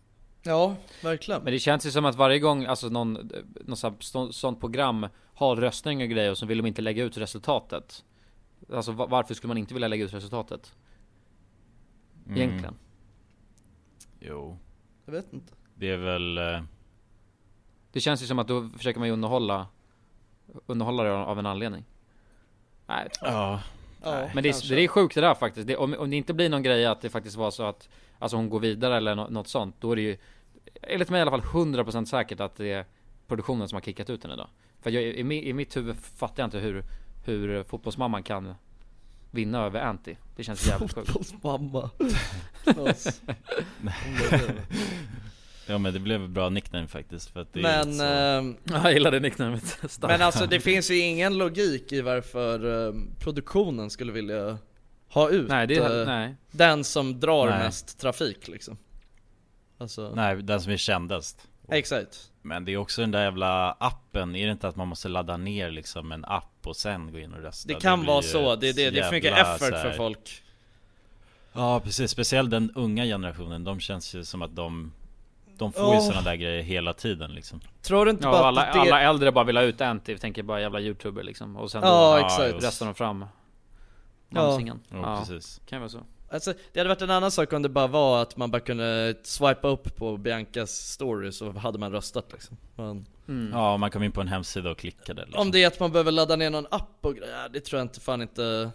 [0.42, 1.42] Ja, verkligen.
[1.42, 3.30] Men det känns ju som att varje gång, alltså någon,
[3.64, 8.04] någon sånt program har röstning och grejer och så vill de inte lägga ut resultatet.
[8.72, 10.72] Alltså va- varför skulle man inte vilja lägga ut resultatet?
[12.30, 12.42] Mm.
[12.42, 12.74] Egentligen.
[14.20, 14.58] Jo.
[15.04, 15.52] Jag vet inte.
[15.74, 16.62] Det är väl eh,
[17.92, 19.66] Det känns ju som att då försöker man ju underhålla
[20.66, 21.84] Underhålla det av en anledning.
[22.86, 23.08] Nej.
[23.22, 23.60] Ja,
[24.02, 25.66] Ja, Men det är, det är sjukt det där faktiskt.
[25.66, 28.36] Det, om, om det inte blir någon grej att det faktiskt var så att Alltså
[28.36, 30.18] hon går vidare eller nå- något sånt Då är det ju
[30.82, 32.84] Enligt mig i alla fall 100% säkert att det är
[33.26, 34.48] Produktionen som har kickat ut henne då.
[34.80, 36.84] För jag, i, i mitt huvud fattar jag inte hur
[37.24, 38.54] Hur fotbollsmamman kan
[39.30, 41.10] Vinna över Anty Det känns jävligt sjukt.
[41.10, 41.90] Fotbollsmamma
[45.66, 48.04] Ja men det blev ett bra nickname faktiskt för att det Men, så...
[48.04, 53.10] ehm, Jag gillar det nicknamet men alltså det finns ju ingen logik i varför ehm,
[53.18, 54.58] produktionen skulle vilja
[55.08, 56.34] ha ut Nej, det eh, nej.
[56.50, 57.58] den som drar Nej.
[57.58, 58.78] mest trafik liksom.
[59.78, 61.48] Alltså, Nej, den som är kändast.
[61.68, 62.30] Exakt.
[62.42, 65.36] Men det är också den där jävla appen, är det inte att man måste ladda
[65.36, 67.68] ner liksom en app och sen gå in och rösta?
[67.68, 70.42] Det kan blir vara ju så, det, det, det är för mycket effort för folk.
[71.52, 74.92] Ja precis, speciellt den unga generationen, de känns ju som att de
[75.56, 76.06] De får ju Åh.
[76.06, 77.60] sådana där grejer hela tiden liksom.
[77.82, 78.80] Tror du inte Ja, bara alla, att det...
[78.80, 81.56] alla äldre bara vill ha ut en till, tänker bara jävla youtuber liksom.
[81.56, 82.64] Och sen Ja, då exakt.
[82.64, 83.24] röstar de fram
[84.28, 84.42] Ja.
[84.42, 85.60] Mamsingen Jo, ja, precis.
[85.66, 86.00] kan ju vara så
[86.32, 89.14] Alltså, det hade varit en annan sak om det bara var att man bara kunde
[89.22, 92.56] swipa upp på Biancas story så hade man röstat liksom.
[92.76, 93.52] Men, mm.
[93.52, 95.40] Ja, man kom in på en hemsida och klickade liksom.
[95.40, 97.84] Om det är att man behöver ladda ner någon app och grejer, det tror jag
[97.84, 98.70] inte fan inte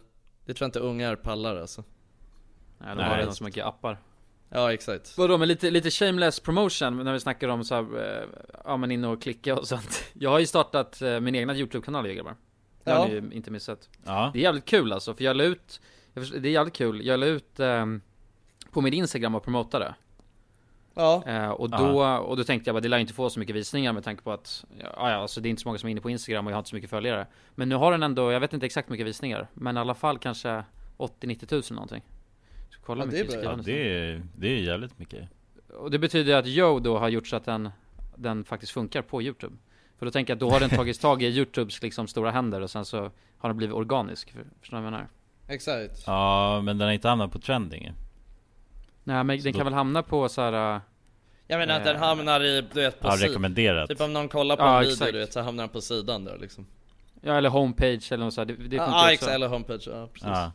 [0.46, 1.84] Det tror jag inte ungar pallar alltså.
[2.78, 3.98] Nej, de har redan så mycket appar.
[4.50, 5.18] Ja exakt.
[5.18, 7.82] Vadå med lite, lite shameless promotion när vi snackar om så här,
[8.22, 8.24] eh,
[8.66, 10.04] ja men in och klicka och sånt.
[10.14, 12.36] Jag har ju startat eh, min egna YouTube-kanal ju grabbar
[12.84, 13.06] Det har Ja.
[13.08, 13.90] ni ju inte missat.
[14.06, 15.82] Ja, Det är jävligt kul alltså, för jag la ut
[16.24, 18.02] förstår- Det är jävligt kul, jag la ut ehm,
[18.72, 19.96] På min Instagram och promotade.
[20.94, 23.56] Ja, eh, Och då, och då tänkte jag bara det lär inte få så mycket
[23.56, 25.92] visningar med tanke på att Ja ja, alltså det är inte så många som är
[25.92, 27.28] inne på Instagram och jag har inte så mycket följare.
[27.56, 29.96] Men nu har den ändå, jag vet inte exakt hur mycket visningar Men i alla
[29.96, 30.64] fall kanske
[30.98, 32.02] 80-90 tusen någonting.
[32.70, 35.30] Så kolla Ja, det är mycket ja det, är, det är jävligt mycket.
[35.78, 37.70] Och det betyder att Joe då har gjort så att den,
[38.16, 39.56] den faktiskt funkar på Youtube.
[40.00, 42.62] För då tänker jag att då har den tagits tag i Youtubes liksom stora händer
[42.62, 45.08] och sen så har den blivit organisk, för- förstår du vad jag menar?
[45.48, 46.04] Exakt.
[46.08, 47.92] Ja, men den har inte hamnat på trending.
[49.04, 50.76] Nej men Så den då- kan väl hamna på så här.
[50.76, 50.82] äh,
[51.48, 53.90] Jag menar att den Eh, hamnar i, du vet på Ja, rekommenderat.
[53.90, 55.12] Typ om någon kollar på Ja, en video exakt.
[55.14, 56.66] du vet så hamnar den på sidan där liksom.
[57.22, 58.46] Ja eller homepage eller något så här.
[58.46, 59.30] det, det Ja funkar ah, också.
[59.30, 60.28] eller homepage, ja precis.
[60.28, 60.52] Ja,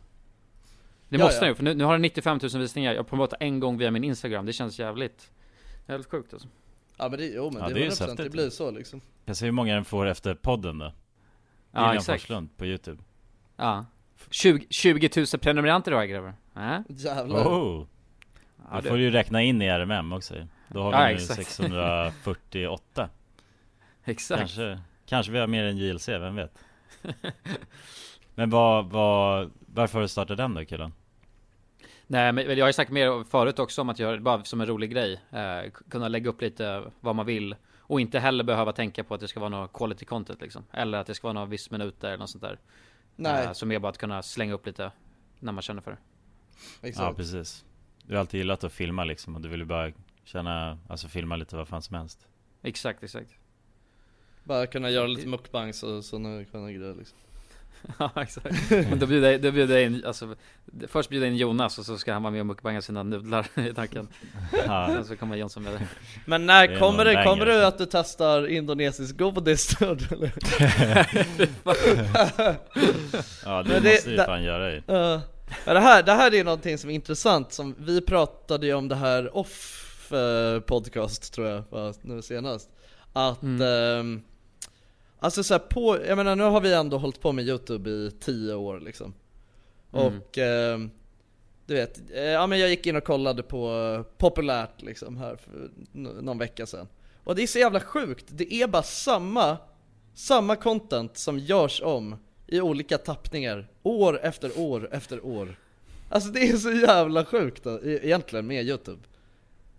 [1.09, 1.39] Det Ja, måste ja.
[1.41, 3.91] den ju, för nu, nu har den 95 000 visningar, jag promotar en gång via
[3.91, 5.31] min Instagram, det känns jävligt
[5.87, 6.47] Jävligt sjukt alltså.
[6.97, 8.71] Ja men det, jo men Ja, det, det är är ju 100% det blir så
[8.71, 9.01] liksom.
[9.25, 10.85] Jag ser hur många den får efter podden då.
[10.85, 10.91] Ja
[11.79, 12.21] William exakt.
[12.21, 13.03] Forslund på youtube.
[13.57, 13.85] Ja
[14.29, 16.33] 20, 20 000 prenumeranter då grabbar?
[16.55, 16.79] Äh?
[16.89, 17.87] Jävlar Oh!
[18.57, 20.35] Ja, Då det- får du ju räkna in i RMM också.
[20.67, 21.35] Då har vi Ja, nu exakt.
[21.47, 23.09] 648
[24.05, 26.57] Exakt Kanske, kanske vi har mer än JLC, vem vet?
[28.35, 30.93] Men vad, vad, varför har du startat den då killen?
[32.07, 34.61] Nej men jag har ju sagt mer förut också om att göra det bara som
[34.61, 38.71] en rolig grej eh, Kunna lägga upp lite vad man vill Och inte heller behöva
[38.71, 41.33] tänka på att det ska vara något quality content liksom Eller att det ska vara
[41.33, 42.57] några viss minuter eller något sånt där
[43.15, 44.91] Nej, eh, Så mer bara att kunna slänga upp lite
[45.39, 45.97] När man känner för det.
[46.81, 47.65] Ja exakt precis.
[48.03, 49.91] Du har alltid gillat att filma liksom och du vill ju bara
[50.23, 52.27] känna, alltså filma lite vad fan som helst.
[52.61, 53.31] Exakt, exakt.
[54.43, 57.17] Bara kunna göra lite mukbangs och sådana sköna grejer liksom
[57.97, 58.71] Ja exakt.
[58.71, 60.35] Men då bjuder jag, då bjuder jag in, alltså
[60.87, 63.47] Först bjuder jag in Jonas och så ska han vara med och mukbanga sina nudlar
[63.69, 64.07] i tanken
[64.67, 65.87] Ja, Sen så kommer Jonsson med det
[66.25, 70.31] Men Det när är kommer det, kommer det att du testar indonesisk godis då, eller?
[73.45, 75.19] ja det Men det- måste det- fan göra ju Uh,
[75.65, 78.95] det, här, det här är någonting som är intressant, som vi pratade ju om det
[78.95, 81.63] här off eh, podcast tror jag,
[82.01, 82.69] nu senast.
[83.13, 84.21] Att, ehm,
[85.21, 88.53] alltså så på, jag menar nu har vi ändå hållit på med youtube i tio
[88.53, 89.13] år liksom.
[89.93, 90.05] Mm.
[90.05, 90.91] Och ehm,
[91.65, 95.35] du vet, eh, ja men jag gick in och kollade på eh, populärt liksom här
[95.35, 95.71] för
[96.21, 96.87] någon vecka sedan.
[97.23, 99.57] Och det är så jävla sjukt, det är bara samma,
[100.13, 102.15] samma content som görs om
[102.47, 105.55] i olika tappningar, år efter år efter år.
[106.09, 109.01] Alltså det är så jävla sjukt då, e- egentligen med youtube.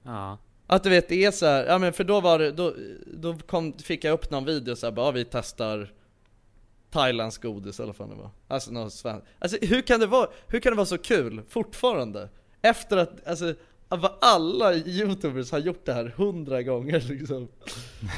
[0.03, 2.75] Ja Att du vet, det är så här, ja men för då var det, då,
[3.07, 5.93] då kom, fick jag upp någon video så här, bara, vi testar
[6.91, 10.29] Thailands godis eller vad fan det var Alltså något svenskt Alltså hur kan det vara,
[10.47, 12.29] hur kan det vara så kul fortfarande?
[12.63, 13.55] Efter att, alltså
[14.21, 17.49] alla youtubers har gjort det här hundra gånger liksom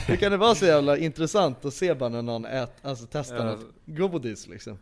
[0.06, 3.36] Hur kan det vara så jävla intressant att se bara när någon ät, alltså testar
[3.36, 3.44] Ja.
[3.44, 4.78] något godis liksom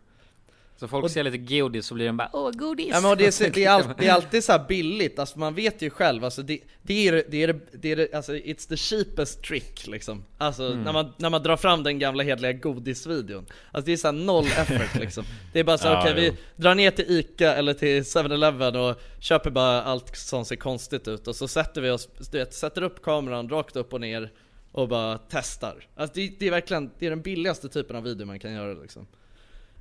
[0.77, 2.89] Så folk Och- ser lite godis så blir de bara åh godis.
[2.93, 5.83] Ja men det, är, det, är all, det är alltid så billigt, alltså man vet
[5.83, 9.87] ju själv, alltså det, det är det, är det, är alltså it's the cheapest trick
[9.87, 10.25] liksom.
[10.39, 10.83] Alltså Mm.
[10.83, 13.47] när, man, när man drar fram den gamla hedliga godisvideon.
[13.73, 15.25] Alltså det är så här noll effort liksom.
[15.53, 16.33] Det är bara så här, Ja, okej jo.
[16.57, 21.09] vi drar ner till Ica eller till 7-Eleven och köper bara allt som ser konstigt
[21.09, 21.29] ut.
[21.29, 24.31] Och så sätter vi oss, du vet, sätter upp kameran rakt upp och ner
[24.73, 25.87] och bara testar.
[25.97, 28.73] Alltså det, det är verkligen, det är den billigaste typen av video man kan göra
[28.83, 29.07] liksom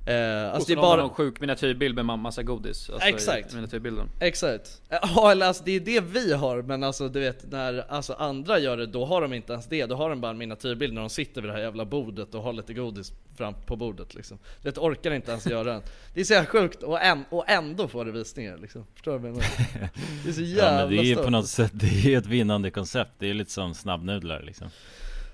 [0.06, 2.42] eh, Och Alltså så det är har man bara någon sjuk miniatyrbild med ma- massa
[2.42, 3.54] godis alltså, Exakt.
[3.54, 4.82] Miniatyrbilden Exakt.
[4.88, 8.58] Ja eller alltså det är det vi har, men alltså du vet när alltså, andra
[8.58, 9.86] gör det, då har de inte ens det.
[9.86, 12.42] Då har de bara en miniatyrbild när de sitter vid det här jävla bordet och
[12.42, 14.38] har lite godis fram på bordet liksom.
[14.62, 15.82] Du vet, orkar inte ens göra den.
[16.14, 18.86] Det är så jävla sjukt, och, än, och ändå får det visningar liksom.
[18.94, 19.88] Förstår du vad jag menar?
[20.24, 21.24] Det är så jävla Ja men det är ju stört.
[21.24, 24.68] på något sätt, det är ett vinnande koncept Det är lite som snabbnudlar liksom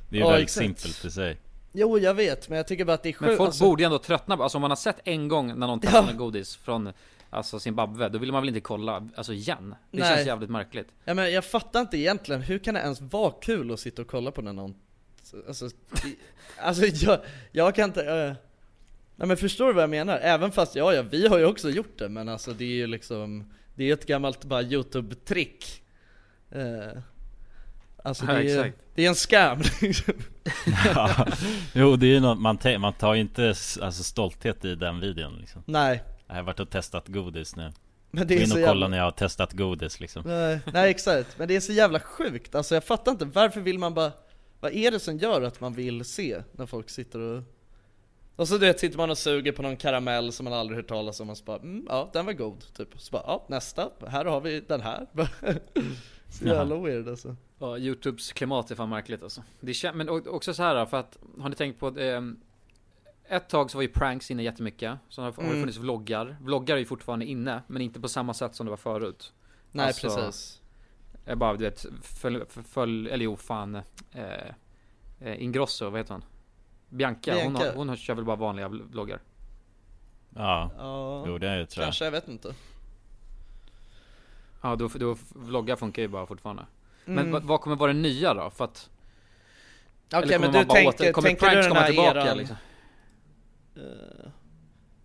[0.09, 0.65] Det är ju Ja, väldigt exakt.
[0.81, 1.37] simpelt i sig
[1.73, 3.83] Jo jag vet, men jag tycker bara att det är sjukt Men folk alltså, borde
[3.83, 6.17] ju ändå tröttna på, alltså om man har sett en gång när någon testar med
[6.17, 6.93] godis från
[7.31, 9.75] Alltså Zimbabwe, då vill man väl inte kolla, alltså igen?
[9.91, 10.15] Det Nej.
[10.15, 10.89] känns jävligt märkligt.
[11.05, 14.09] Ja men jag fattar inte egentligen, hur kan det ens vara kul att sitta och
[14.09, 14.75] kolla på när någon
[15.49, 15.71] Alltså,
[16.59, 17.21] alltså jag,
[17.53, 18.35] jag kan inte, uh,
[19.17, 20.19] Nej men förstår du vad jag menar?
[20.19, 22.87] Även fast, ja ja, vi har ju också gjort det men alltså det är ju
[22.87, 25.83] liksom Det är ett gammalt bara youtube-trick.
[26.51, 27.03] Eh,
[28.05, 30.15] Alltså det Ja, är det är en scam liksom.
[30.95, 31.27] ja.
[31.73, 35.37] Jo det är ju något, man, man tar ju inte alltså, stolthet i den videon
[35.41, 35.63] liksom.
[35.67, 36.03] Nej.
[36.27, 37.73] Jag har varit och testat godis nu.
[38.11, 40.23] Men det är Gå in och jävla- kolla när jag har testat godis liksom.
[40.27, 43.79] Nej, nej exakt, men det är så jävla sjukt, alltså jag fattar inte, varför vill
[43.79, 44.13] man bara
[44.61, 47.43] Vad är det som gör att man vill se när folk sitter och
[48.37, 50.89] Och så du vet, sitter man och suger på någon karamell som man aldrig hört
[50.89, 52.89] talas om och så bara mm, ja den var god, typ.
[52.97, 55.07] Så bara ja nästa, här har vi den här
[56.29, 57.37] Så jävla weird alltså.
[57.59, 59.43] Ja, Youtubes klimat är fan märkligt alltså.
[59.61, 62.23] Det kän- Men också så här för att, har ni tänkt på eh,
[63.31, 64.99] Ett tag så var ju pranks inne jättemycket.
[65.09, 65.61] Så har, det Mm.
[65.61, 66.37] funnits vloggar.
[66.41, 69.33] Vloggar är ju fortfarande inne, men inte på samma sätt som det var förut.
[69.73, 70.63] Nej, Alltså, precis.
[71.25, 73.83] Jag bara du vet, följ, följ eller jo fan eh,
[75.21, 76.25] eh, Ingrosso, vad heter han?
[76.89, 77.65] Bianca, Hon, Bianca.
[77.71, 79.21] har, hon har, kör väl bara vanliga vl- vloggar.
[80.35, 81.87] Ja, Ja, jo det är, tror jag.
[81.87, 82.55] Kanske, jag vet inte
[84.63, 86.67] Ja då, då vloggar funkar ju bara fortfarande
[87.05, 87.31] Men Mm.
[87.33, 88.51] vad, vad kommer vara det nya då?
[88.51, 88.91] För att
[90.15, 92.37] Okej kommer men du tänker, åter- kommer tänker pranks du den komma här tillbaka eran
[92.39, 92.57] liksom?
[93.77, 94.31] Eh,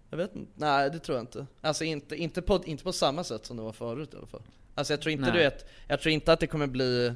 [0.10, 3.24] Jag vet inte, nej det tror jag inte Alltså inte, inte, på, inte på samma
[3.24, 4.42] sätt som det var förut i alla fall
[4.76, 5.32] Alltså jag tror inte Nej.
[5.32, 7.14] du vet, jag tror inte att det kommer bli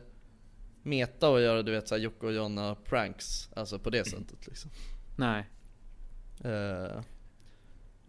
[0.84, 4.72] Meta att göra du vet såhär Jocke och Jonna pranks Alltså på det sättet liksom
[5.18, 5.46] Nej
[6.44, 7.02] Eh,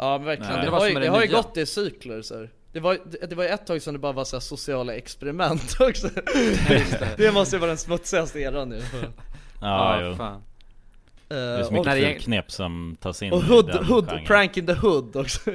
[0.00, 0.64] Ja men verkligen, Nej.
[0.64, 2.50] det, har ju, det det har ju gått i cykler så här.
[2.72, 5.76] Det var, det, det var ett tag som det bara var så här sociala experiment
[5.80, 6.08] också
[6.68, 7.14] det.
[7.16, 8.82] Det måste ju vara den smutsigaste eran nu
[9.60, 10.42] Ja, Ja, jo fan.
[11.28, 14.24] Det är så mycket och- fulknep som tas in Och i hood, den hood, genren.
[14.24, 15.50] prank in the hood också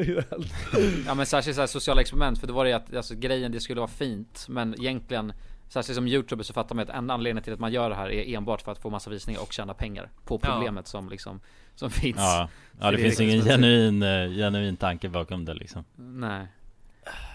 [1.08, 3.60] Ja men särskilt såhär sociala experiment, för då var det ju att alltså, grejen det
[3.60, 5.34] skulle vara fint Men egentligen
[5.70, 8.10] Särskilt som youtuber så fattar man att en anledning till att man gör det här
[8.12, 10.50] är enbart för att få massa visningar och tjäna pengar På Ja.
[10.52, 11.40] problemet som liksom
[11.76, 12.50] Som finns Ja,
[12.80, 13.62] ja det, är finns liksom ingen smutsigt.
[13.62, 16.48] genuin, eh, genuin tanke bakom det liksom Nej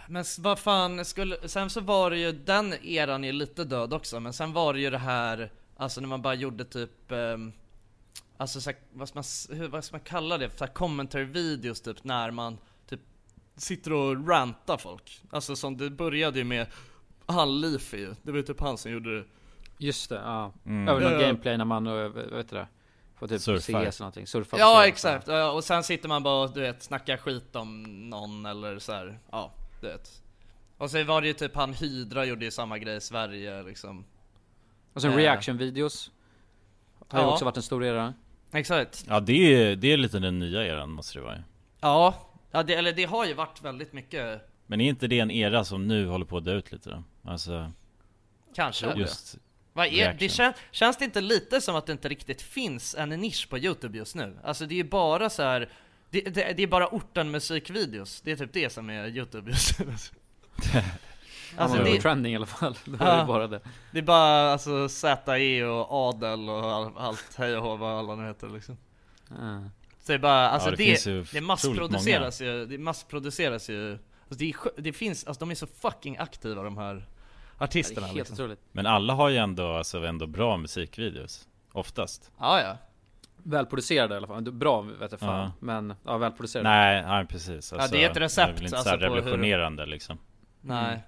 [0.08, 4.20] Men vad fan, skulle, sen så var det ju, den eran är lite död också,
[4.20, 7.52] men sen var det ju det här, alltså när man bara gjorde typ ehm,
[8.36, 10.58] Alltså så här, vad, ska man, hur, vad ska man kalla det?
[10.58, 13.00] Så här commentary videos typ när man typ
[13.56, 16.66] sitter och rantar folk Alltså som det började ju med
[17.26, 19.24] han Leafy ju, det var ju typ han som gjorde det
[19.78, 20.88] Just det, ja Mm.
[20.88, 21.26] Över någon ja.
[21.26, 22.68] gameplay när man, eh, vad heter det?
[23.18, 23.60] Får typ Surfar.
[23.60, 27.16] CS eller någonting, surfar Ja exakt, och sen sitter man bara och du vet snackar
[27.16, 29.18] skit om någon eller så här.
[29.30, 30.22] ja du vet
[30.78, 34.04] Och så var det ju typ han Hydra gjorde ju samma grej i Sverige liksom
[34.92, 35.16] Och sen Eh.
[35.16, 36.10] reaction-videos
[37.08, 37.32] Har ju Ja.
[37.32, 38.14] också varit en stor era
[38.52, 41.44] Exakt Ja det är, det är lite den nya eran måste det vara.
[41.80, 42.14] Ja,
[42.50, 45.64] ja det, eller det har ju varit väldigt mycket Men är inte det en era
[45.64, 47.02] som nu håller på att dö ut lite då?
[47.30, 47.72] Alltså
[48.54, 49.38] Kanske Just
[49.72, 53.08] Vad är, det kän, Känns det inte lite som att det inte riktigt finns en
[53.08, 54.38] nisch på youtube just nu?
[54.44, 55.68] Alltså det är ju bara så här.
[56.10, 59.50] Det, det, det är bara orten musikvideos, det är typ det som är youtube.
[59.50, 59.94] Just nu
[61.56, 62.00] Alltså det, det...
[62.00, 63.20] trending i alla fall, det Ja.
[63.20, 63.60] ju bara det.
[63.92, 68.14] Det är bara alltså ZE och Adel och all, allt hej och hå vad alla
[68.14, 68.76] nu heter liksom.
[69.28, 69.62] Ja.
[70.00, 73.92] Så det är bara, alltså det det, det, ju otroligt massproduceras ju, det massproduceras ju
[73.92, 77.06] alltså det, är, det finns, alltså de är så fucking aktiva de här
[77.58, 78.34] artisterna Det är helt liksom.
[78.34, 78.60] otroligt.
[78.72, 82.30] Men alla har ju ändå, alltså ändå bra musikvideos Oftast.
[82.38, 82.76] Ja ja
[83.50, 85.40] Välproducerade i alla fall, bra vet jag fan.
[85.40, 85.52] Ja.
[85.60, 86.68] Men, ja välproducerade.
[86.68, 87.72] Nej, nej precis.
[87.72, 90.18] Alltså, det är ett recept, Det är väl inte alltså, så på hur- revolutionerande liksom.
[90.60, 91.02] Nej.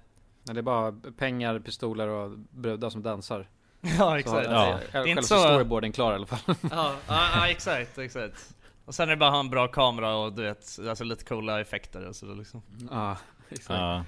[0.47, 3.49] Men det är bara pengar, pistoler och brudar som dansar.
[3.99, 4.47] Ja exakt.
[4.47, 4.68] så, Ja.
[4.68, 4.78] ja.
[4.93, 6.38] Det är inte Själva så- storyboarden klar i alla fall.
[6.70, 8.55] Ja, ja, ja exakt, exakt.
[8.84, 11.24] Och sen är det bara att ha en bra kamera och du vet, alltså lite
[11.24, 12.62] coola effekter och sådär liksom.
[12.91, 13.16] Ja,
[13.49, 13.80] exakt.
[13.80, 14.05] Ja.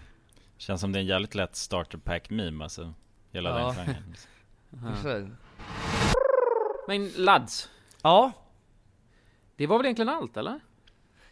[0.59, 2.95] Känns som det är en jävligt lätt starter pack meme alltså
[3.33, 3.67] Hela Ja.
[3.67, 4.15] den genren
[4.95, 5.27] Exakt.
[6.89, 7.69] Men lads,
[8.03, 8.33] Ja,
[9.57, 10.53] det var väl egentligen allt eller?
[10.53, 10.61] ja,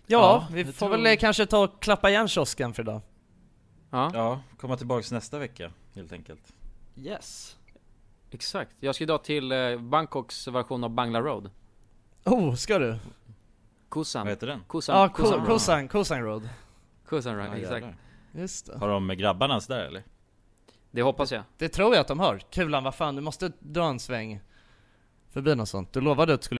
[0.07, 3.01] Ja, vi får tror- väl kanske ta och klappa igen kiosken för idag
[3.91, 6.53] Ja, Ja, komma tillbaks nästa vecka helt enkelt
[6.97, 7.57] Yes
[8.31, 11.51] exakt Jag ska idag till eh, Bangkoks version av Bangla Road
[12.25, 12.99] Oh, ska du?
[13.91, 14.61] Kusan Vad heter den?
[14.69, 16.49] Kusan, Ja, Kusan Ko- Road Kosan, Kosan Road
[17.07, 17.87] Kusan Road, Ja, exakt.
[18.33, 20.03] Just det Har de med grabbarnas där eller?
[20.91, 22.39] Det hoppas jag Det tror jag att de har.
[22.39, 24.41] Kulan, vad fan, du måste dra en sväng
[25.31, 25.93] förbi något sånt.
[25.93, 26.60] Du lovade att du skulle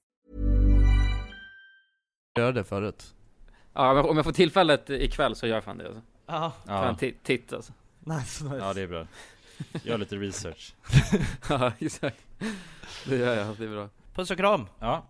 [2.37, 3.13] Gör det förut.
[3.73, 6.01] Ja, om jag får tillfället ikväll så gör jag fan det alltså.
[6.25, 6.53] Ja.
[6.67, 7.73] En ti- titt alltså.
[7.99, 8.55] Nice, nice.
[8.57, 9.07] Ja det är bra.
[9.83, 10.73] Gör lite research.
[11.49, 12.25] ja, exakt.
[13.05, 13.89] Det gör jag, det är bra.
[14.13, 14.67] Puss och kram!
[14.79, 15.05] Ja.